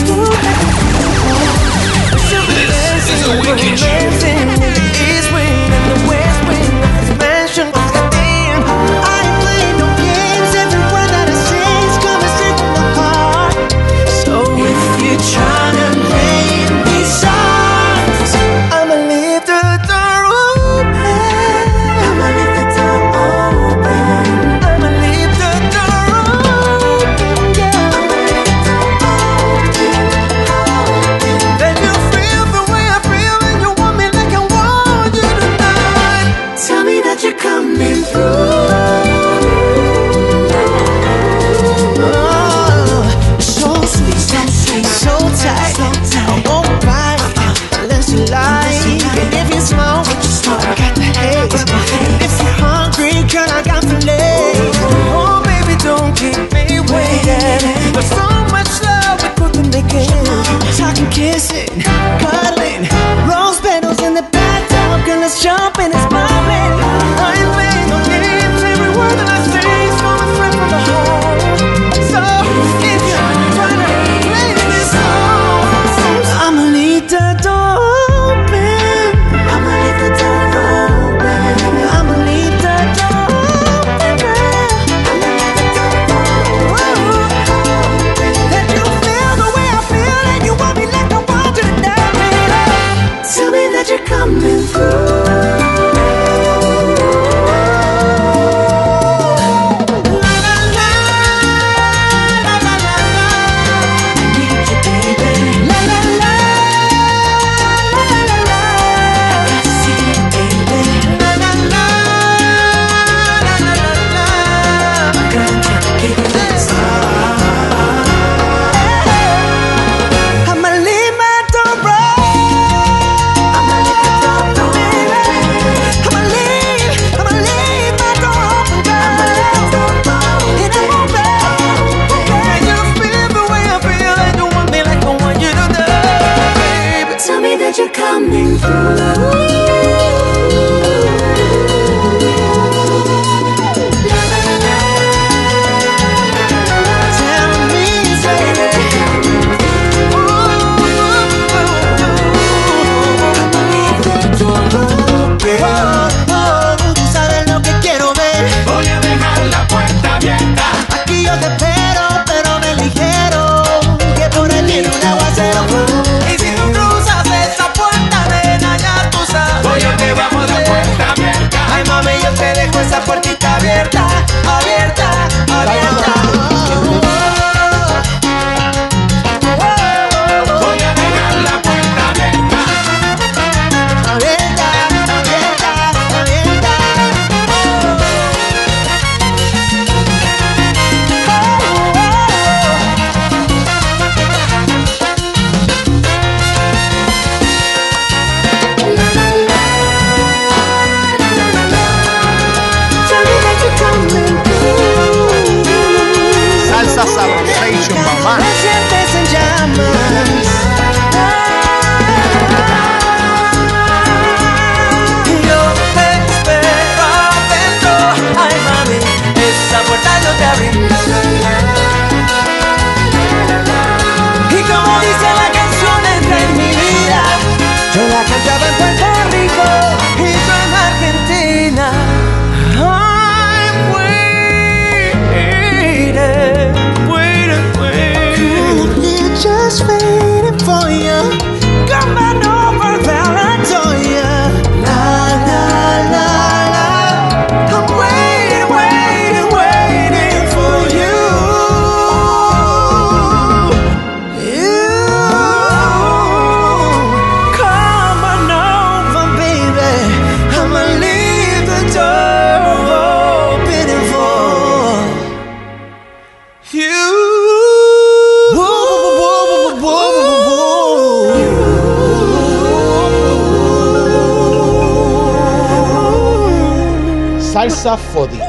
[3.05, 3.77] This is a wicked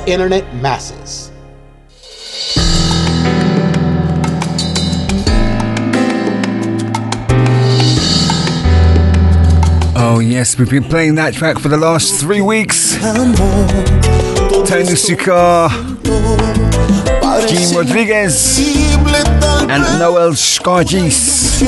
[0.06, 1.32] internet masses.
[9.98, 12.94] Oh, yes, we've been playing that track for the last three weeks.
[14.66, 15.70] Tony Sukar,
[17.48, 18.58] Gene Rodriguez,
[19.68, 21.60] and Noel Scargis.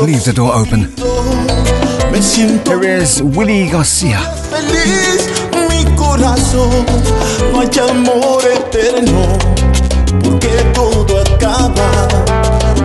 [0.00, 1.19] Leave the door open.
[2.20, 4.20] me siento Terence Willy García.
[4.50, 5.30] Feliz
[5.70, 6.84] mi corazón,
[7.50, 9.38] no amor eterno,
[10.22, 12.08] porque todo acaba.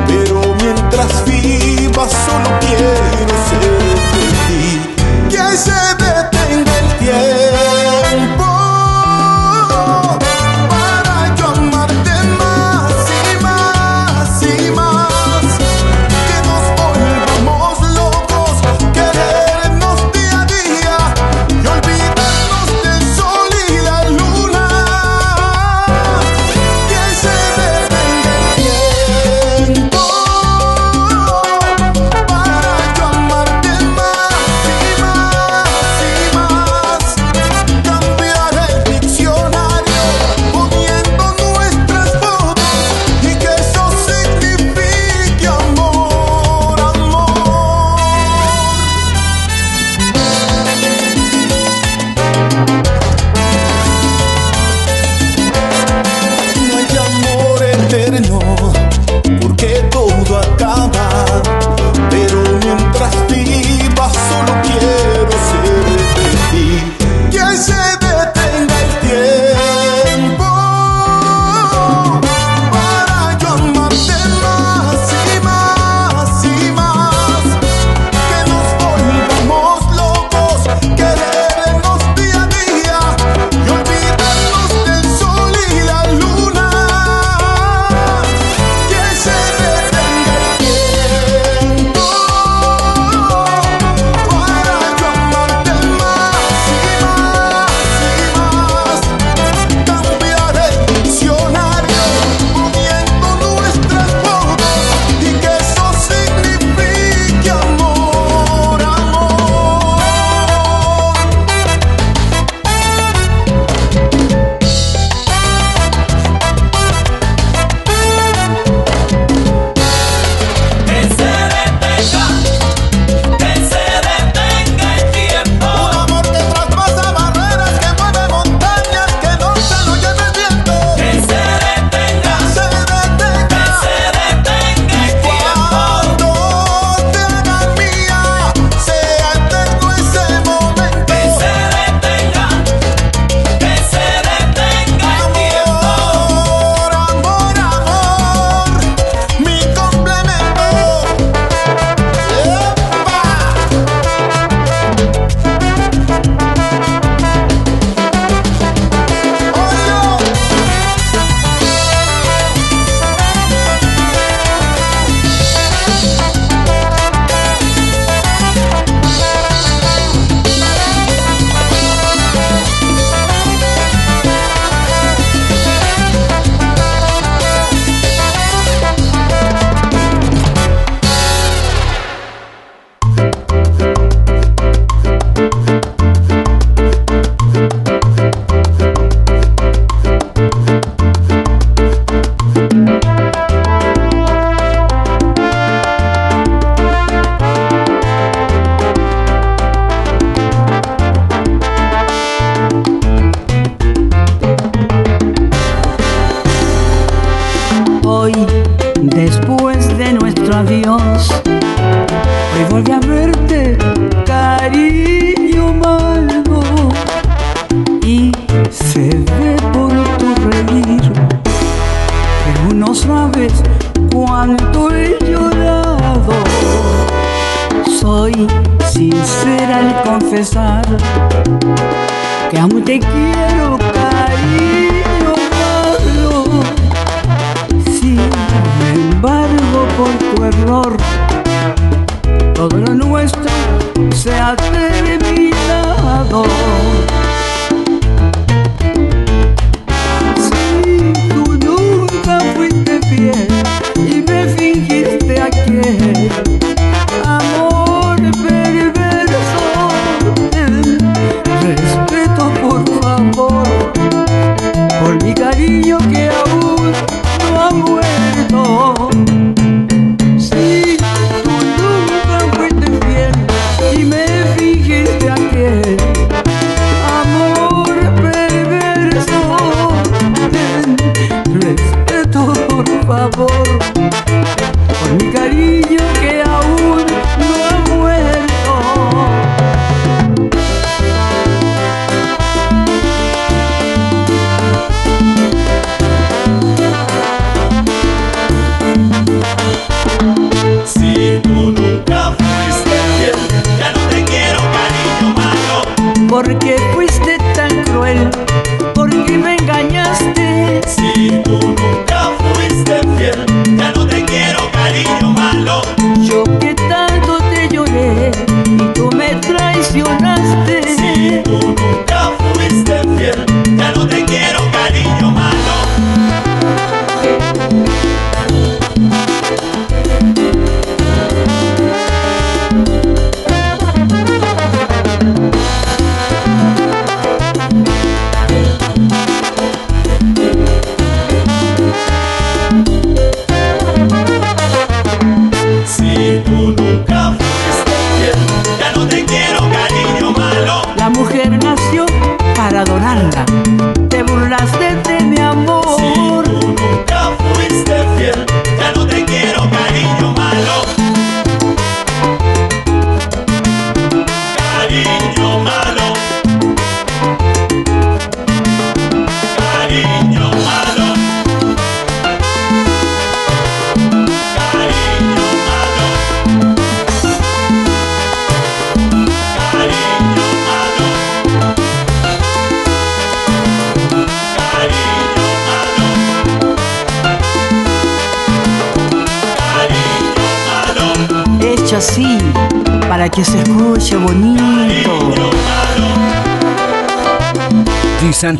[0.08, 3.66] Pero mientras viva, solo quiero ser
[4.16, 4.82] feliz.
[5.30, 6.45] Que se vete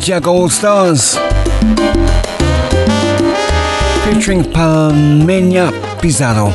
[0.06, 1.18] Santiago All Stars.
[4.04, 6.52] Featuring Palmeña Pizarro.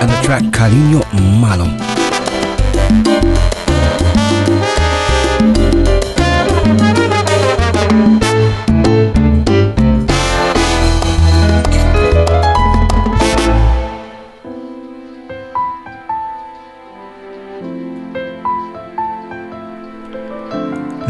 [0.00, 1.02] And the track Cariño
[1.40, 1.66] Malo.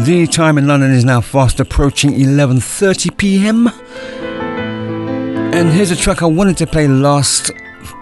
[0.05, 3.67] The time in London is now fast approaching 11:30 p.m.
[5.51, 7.49] And here's a track I wanted to play last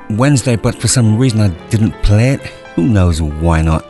[0.09, 2.41] Wednesday, but for some reason I didn't play it.
[2.75, 3.85] Who knows why not?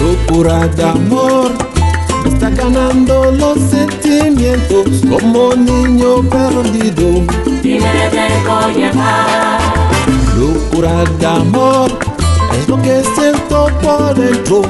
[0.00, 1.27] Locura de amor
[4.84, 7.24] como niño perdido.
[7.62, 9.60] Y me dejo llevar.
[10.36, 11.98] Locura de amor
[12.58, 14.62] es lo que siento por dentro.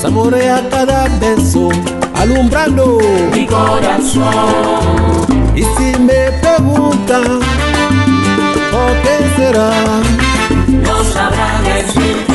[0.00, 1.70] Saborea cada beso,
[2.14, 2.98] alumbrando
[3.32, 4.24] Mi corazón.
[5.54, 7.40] Y si me preguntan
[8.70, 9.70] por qué será,
[10.68, 12.26] No sabrá decirte.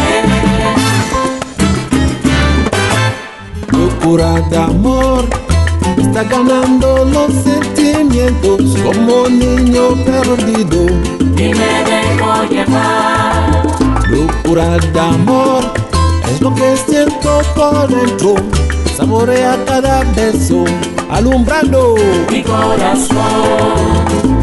[3.72, 5.51] locura de amor
[6.12, 10.86] está ganando los sentimientos como niño perdido.
[11.38, 13.64] Y me dejo llevar.
[14.10, 15.64] Locura de amor
[16.30, 18.36] es lo que siento por dentro.
[18.94, 20.66] Saborea cada beso,
[21.10, 21.96] alumbrando
[22.30, 23.18] Mi corazón.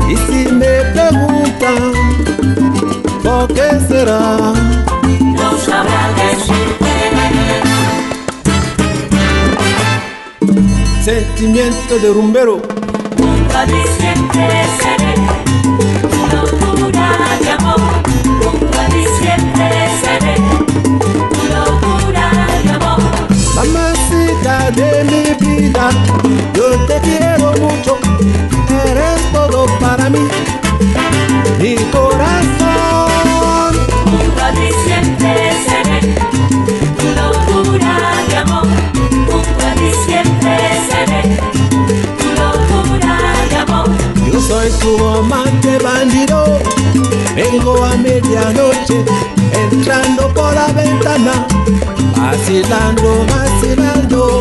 [0.08, 1.92] Y si me preguntan
[3.22, 4.54] por qué será,
[5.36, 6.87] No sabrá decirte.
[11.08, 12.60] Sentimiento de rumbero,
[13.16, 14.46] Junto a ti siempre
[14.78, 15.14] seré.
[16.02, 17.08] Tu locura
[17.40, 17.80] de amor.
[18.42, 19.68] Junto a ti siempre
[20.02, 20.34] seré.
[21.32, 22.30] Tu locura
[22.62, 23.00] de amor.
[23.56, 25.88] mamacita de mi vida,
[26.54, 27.96] yo te quiero mucho,
[28.84, 30.28] eres todo para mí,
[31.58, 32.07] mi corazón.
[44.48, 46.58] Soy su amante bandido,
[47.36, 49.04] vengo a medianoche,
[49.52, 51.46] entrando por la ventana,
[52.16, 54.37] vacilando, vacilando.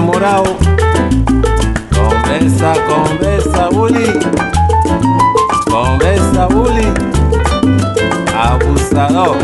[0.00, 0.56] Enamorado.
[1.94, 4.18] Conversa, conversa, bully.
[5.70, 6.86] Conversa, bully.
[8.34, 9.36] Abusador.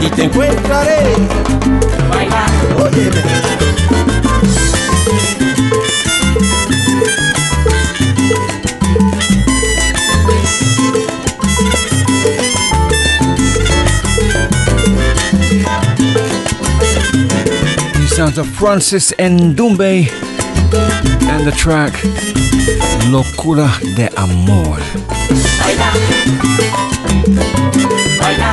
[0.00, 1.14] Y te encontraré.
[18.14, 20.08] sounds of Francis Ndumbe
[21.28, 21.92] and the track
[23.10, 25.13] Locura de Amor.
[25.30, 25.88] Baila,
[28.20, 28.50] baila,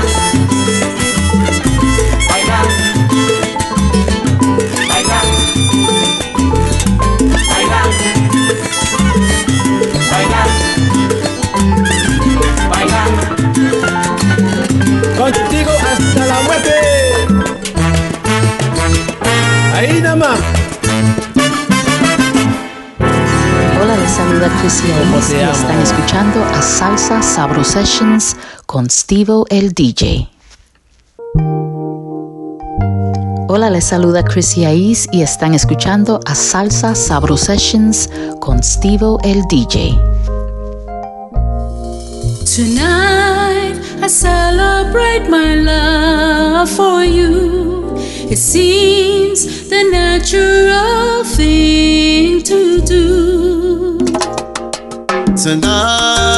[24.41, 25.51] Hola, les saluda Chrissy Ames te y amo?
[25.51, 28.35] están escuchando a Salsa Sabro Sessions
[28.65, 30.27] con Stevo el DJ.
[33.47, 38.09] Hola, les saluda Chrissy Ais y están escuchando a Salsa Sabro Sessions
[38.39, 39.99] con Stevo el DJ.
[42.55, 47.93] Tonight I celebrate my love for you.
[48.27, 53.50] It seems the natural thing to do.
[55.41, 56.30] Tonight,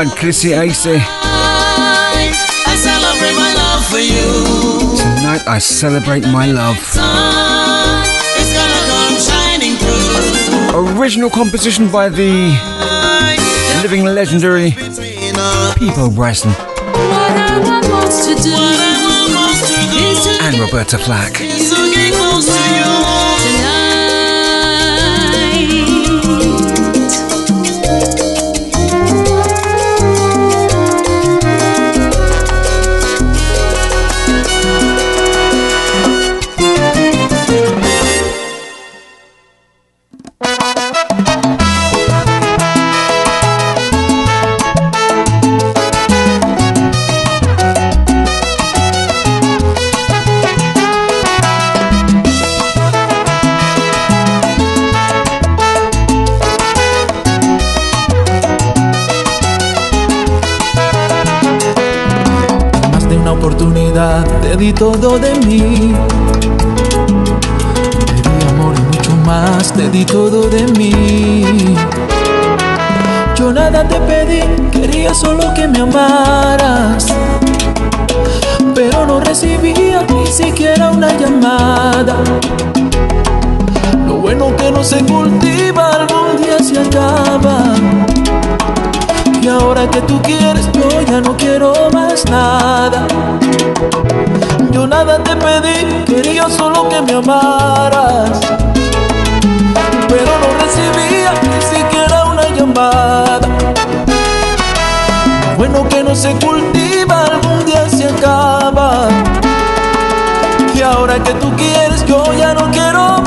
[0.00, 0.98] and Chrissy Icy.
[4.96, 6.78] Tonight I celebrate my love.
[10.96, 12.56] Original composition by the
[13.82, 14.70] living legendary
[15.76, 16.52] People Bryson
[20.40, 21.40] and Roberta Flack.
[63.92, 65.94] Te di todo de mí.
[68.22, 71.74] Te di amor y mucho más, te di todo de mí.
[73.34, 77.06] Yo nada te pedí, quería solo que me amaras.
[78.74, 82.16] Pero no recibía ni siquiera una llamada.
[84.06, 87.74] Lo bueno que no se cultiva algún día se acaba.
[89.50, 93.06] Ahora que tú quieres, yo ya no quiero más nada.
[94.70, 98.40] Yo nada te pedí, quería solo que me amaras.
[100.08, 103.40] Pero no recibía ni siquiera una llamada.
[105.58, 109.08] Bueno que no se cultiva, algún día se acaba.
[110.74, 113.19] Y ahora que tú quieres, yo ya no quiero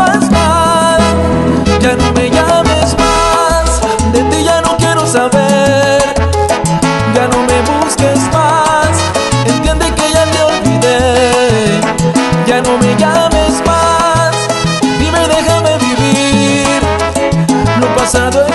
[18.06, 18.53] sabe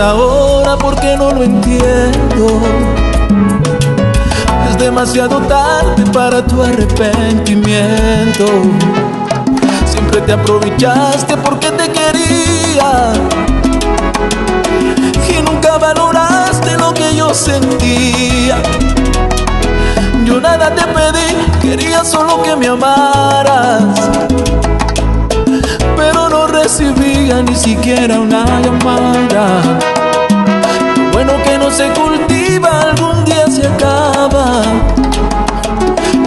[0.00, 2.60] ahora porque no lo entiendo.
[4.68, 8.46] Es demasiado tarde para tu arrepentimiento.
[9.86, 13.12] Siempre te aprovechaste porque te quería.
[15.28, 18.62] Y nunca valoraste lo que yo sentía.
[20.24, 23.84] Yo nada te pedí, quería solo que me amaras
[26.68, 29.78] recibía ni siquiera una llamada.
[31.12, 34.60] Bueno que no se cultiva, algún día se acaba.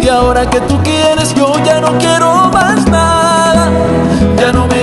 [0.02, 3.70] Y ahora que tú quieres, yo ya no quiero más nada.
[4.40, 4.81] Ya no me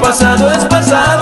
[0.00, 1.21] Pasado es pasado,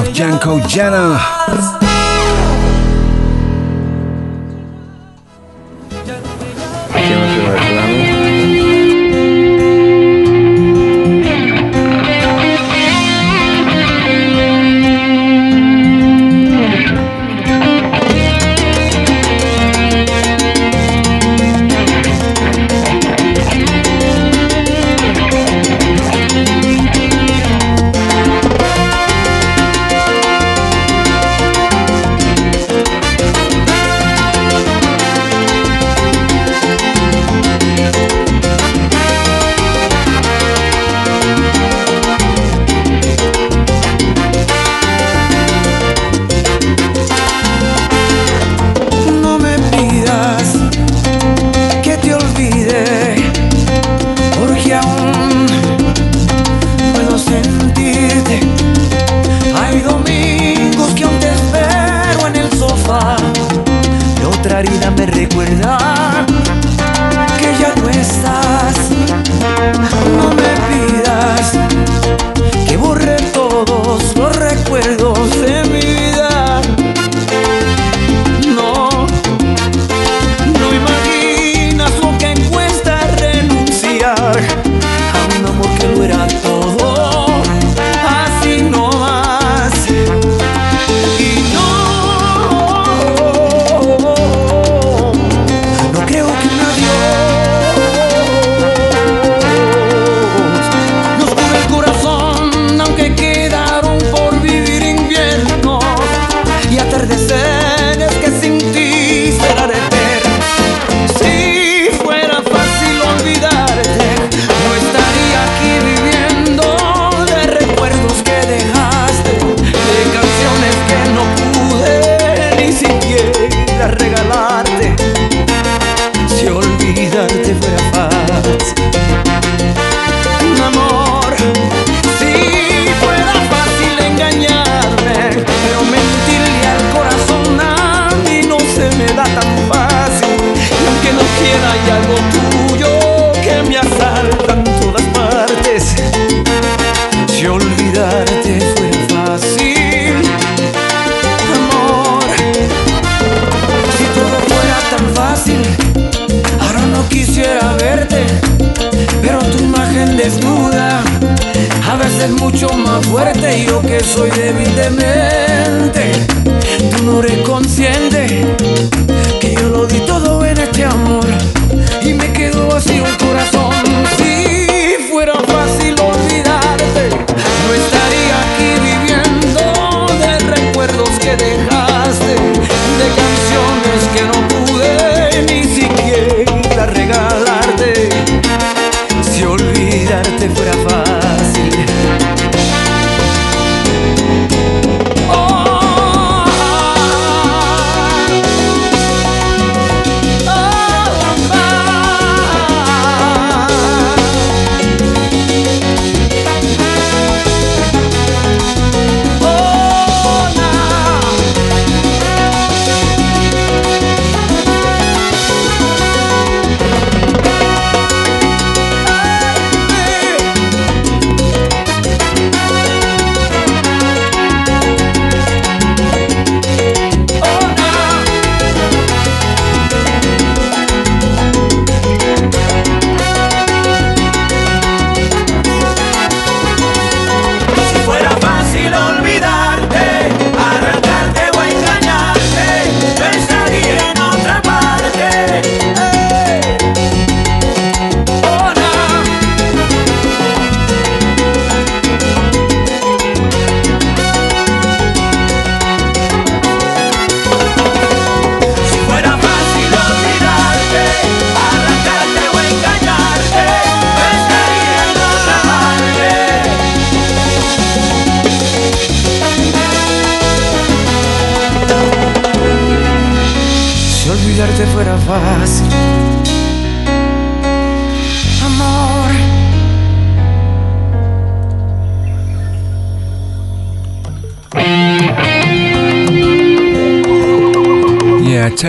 [0.00, 1.79] of Janko Jana.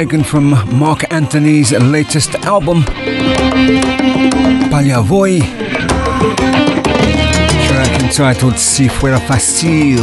[0.05, 0.49] taken from
[0.79, 2.81] Mark Anthony's latest album,
[4.71, 5.41] Pagliavoi,
[7.67, 10.01] track entitled Si Fuera Fácil,"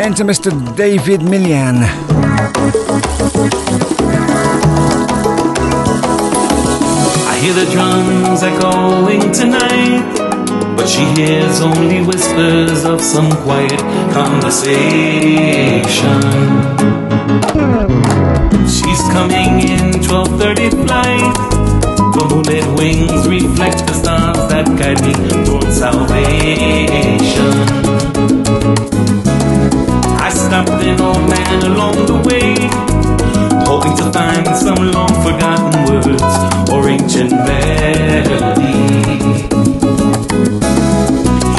[0.00, 0.52] and to Mr.
[0.76, 1.90] David Millian.
[7.44, 10.16] hear the drums echoing tonight,
[10.78, 13.80] but she hears only whispers of some quiet
[14.14, 16.22] conversation.
[18.76, 21.34] She's coming in 12:30 flight.
[22.16, 25.12] The moonlit wings reflect the stars that guide me
[25.44, 27.54] toward salvation.
[30.28, 32.93] I stopped an old man along the way
[33.84, 36.22] hoping to find some long forgotten words
[36.70, 38.72] or ancient melody.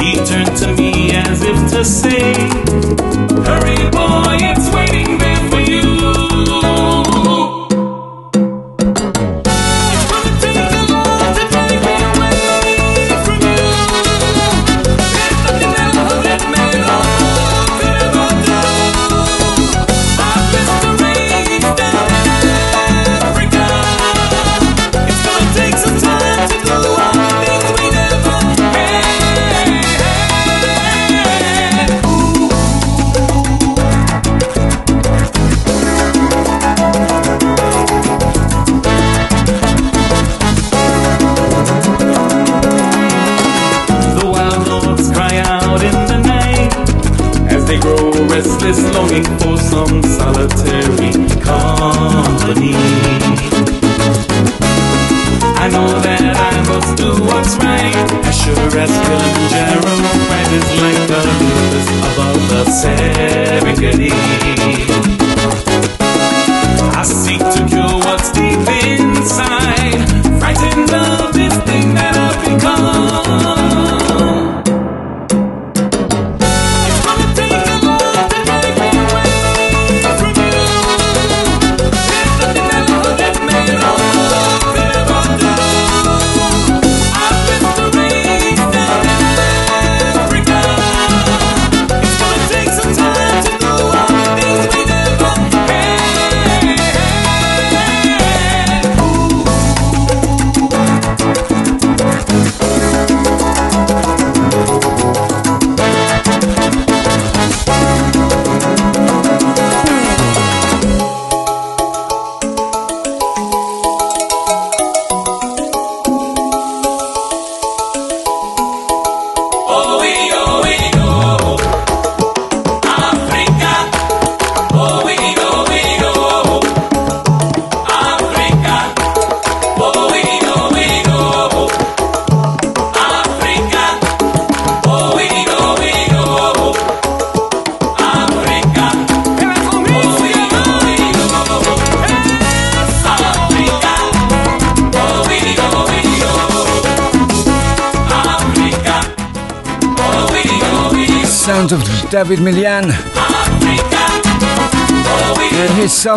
[0.02, 2.32] He turned to me as if to say,
[3.44, 4.45] Hurry, boy.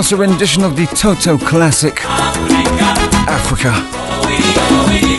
[0.02, 2.06] Salsa rendition of the Toto classic
[3.28, 5.19] Africa.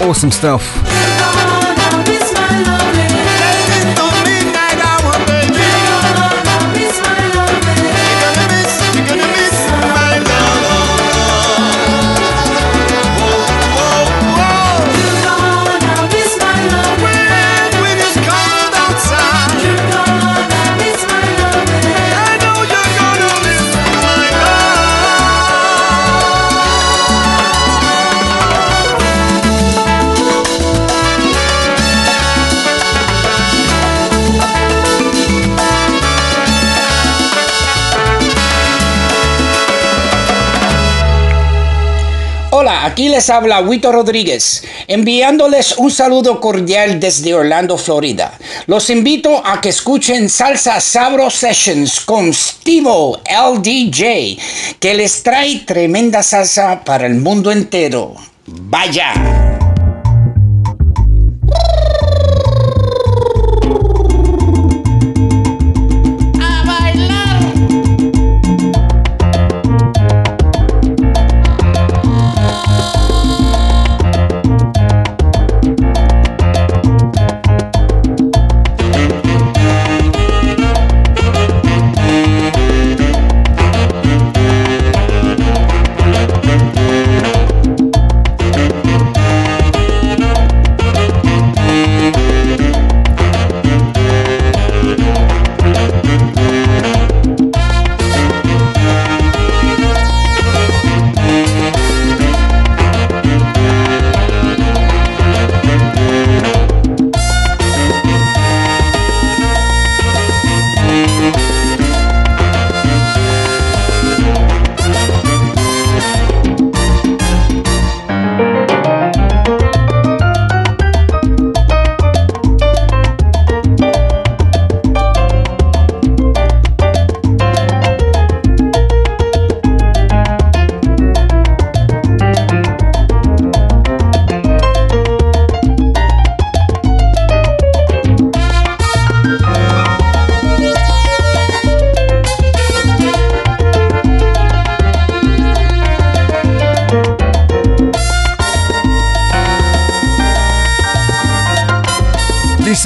[0.00, 1.07] Awesome stuff.
[42.98, 48.36] Aquí les habla Huito Rodríguez, enviándoles un saludo cordial desde Orlando, Florida.
[48.66, 56.24] Los invito a que escuchen Salsa Sabro Sessions con Stevo LDJ, que les trae tremenda
[56.24, 58.16] salsa para el mundo entero.
[58.46, 59.12] Vaya.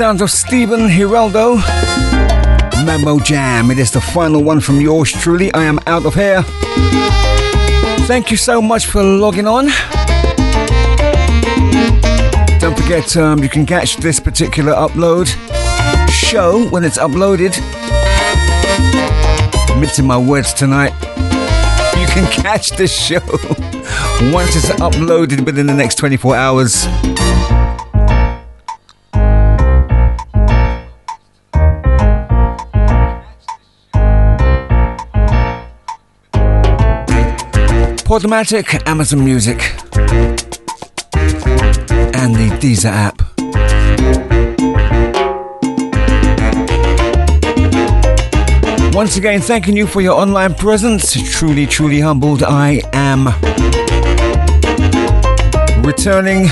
[0.02, 1.58] Sounds of Stephen Hiraldo.
[2.84, 3.70] Mambo Jam.
[3.70, 5.54] It is the final one from yours truly.
[5.54, 6.42] I am out of here.
[8.08, 9.66] Thank you so much for logging on.
[12.58, 15.28] Don't forget, um, you can catch this particular upload
[16.10, 17.56] show when it's uploaded.
[19.80, 20.94] Mixing my words tonight.
[21.96, 23.20] You can catch this show
[24.34, 26.88] once it's uploaded within the next 24 hours.
[38.12, 39.56] Podomatic, Amazon Music,
[42.14, 43.22] and the Deezer app.
[48.94, 51.14] Once again, thanking you for your online presence.
[51.32, 52.42] Truly, truly humbled.
[52.42, 53.28] I am
[55.82, 56.48] returning,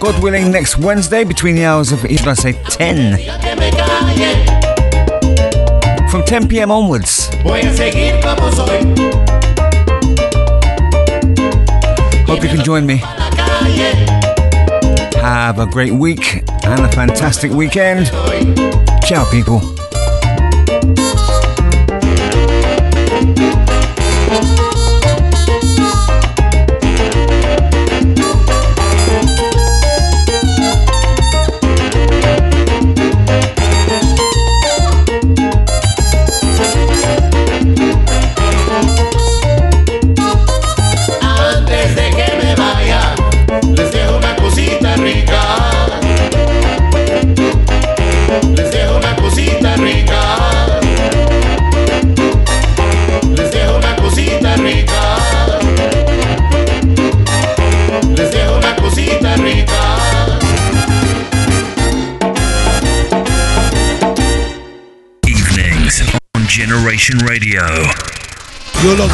[0.00, 3.16] God willing, next Wednesday between the hours of, should I say, 10.
[6.10, 6.72] From 10 p.m.
[6.72, 7.30] onwards.
[12.26, 12.96] Hope you can join me.
[15.20, 18.06] Have a great week and a fantastic weekend.
[19.06, 19.75] Ciao, people.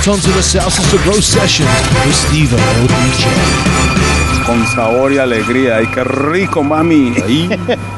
[0.02, 1.68] Locked onto the Salsa Sabro sessions
[2.04, 4.42] with Steve DJ.
[4.44, 5.76] con sabor y alegría.
[5.76, 7.14] ¡Ay, qué rico, mami!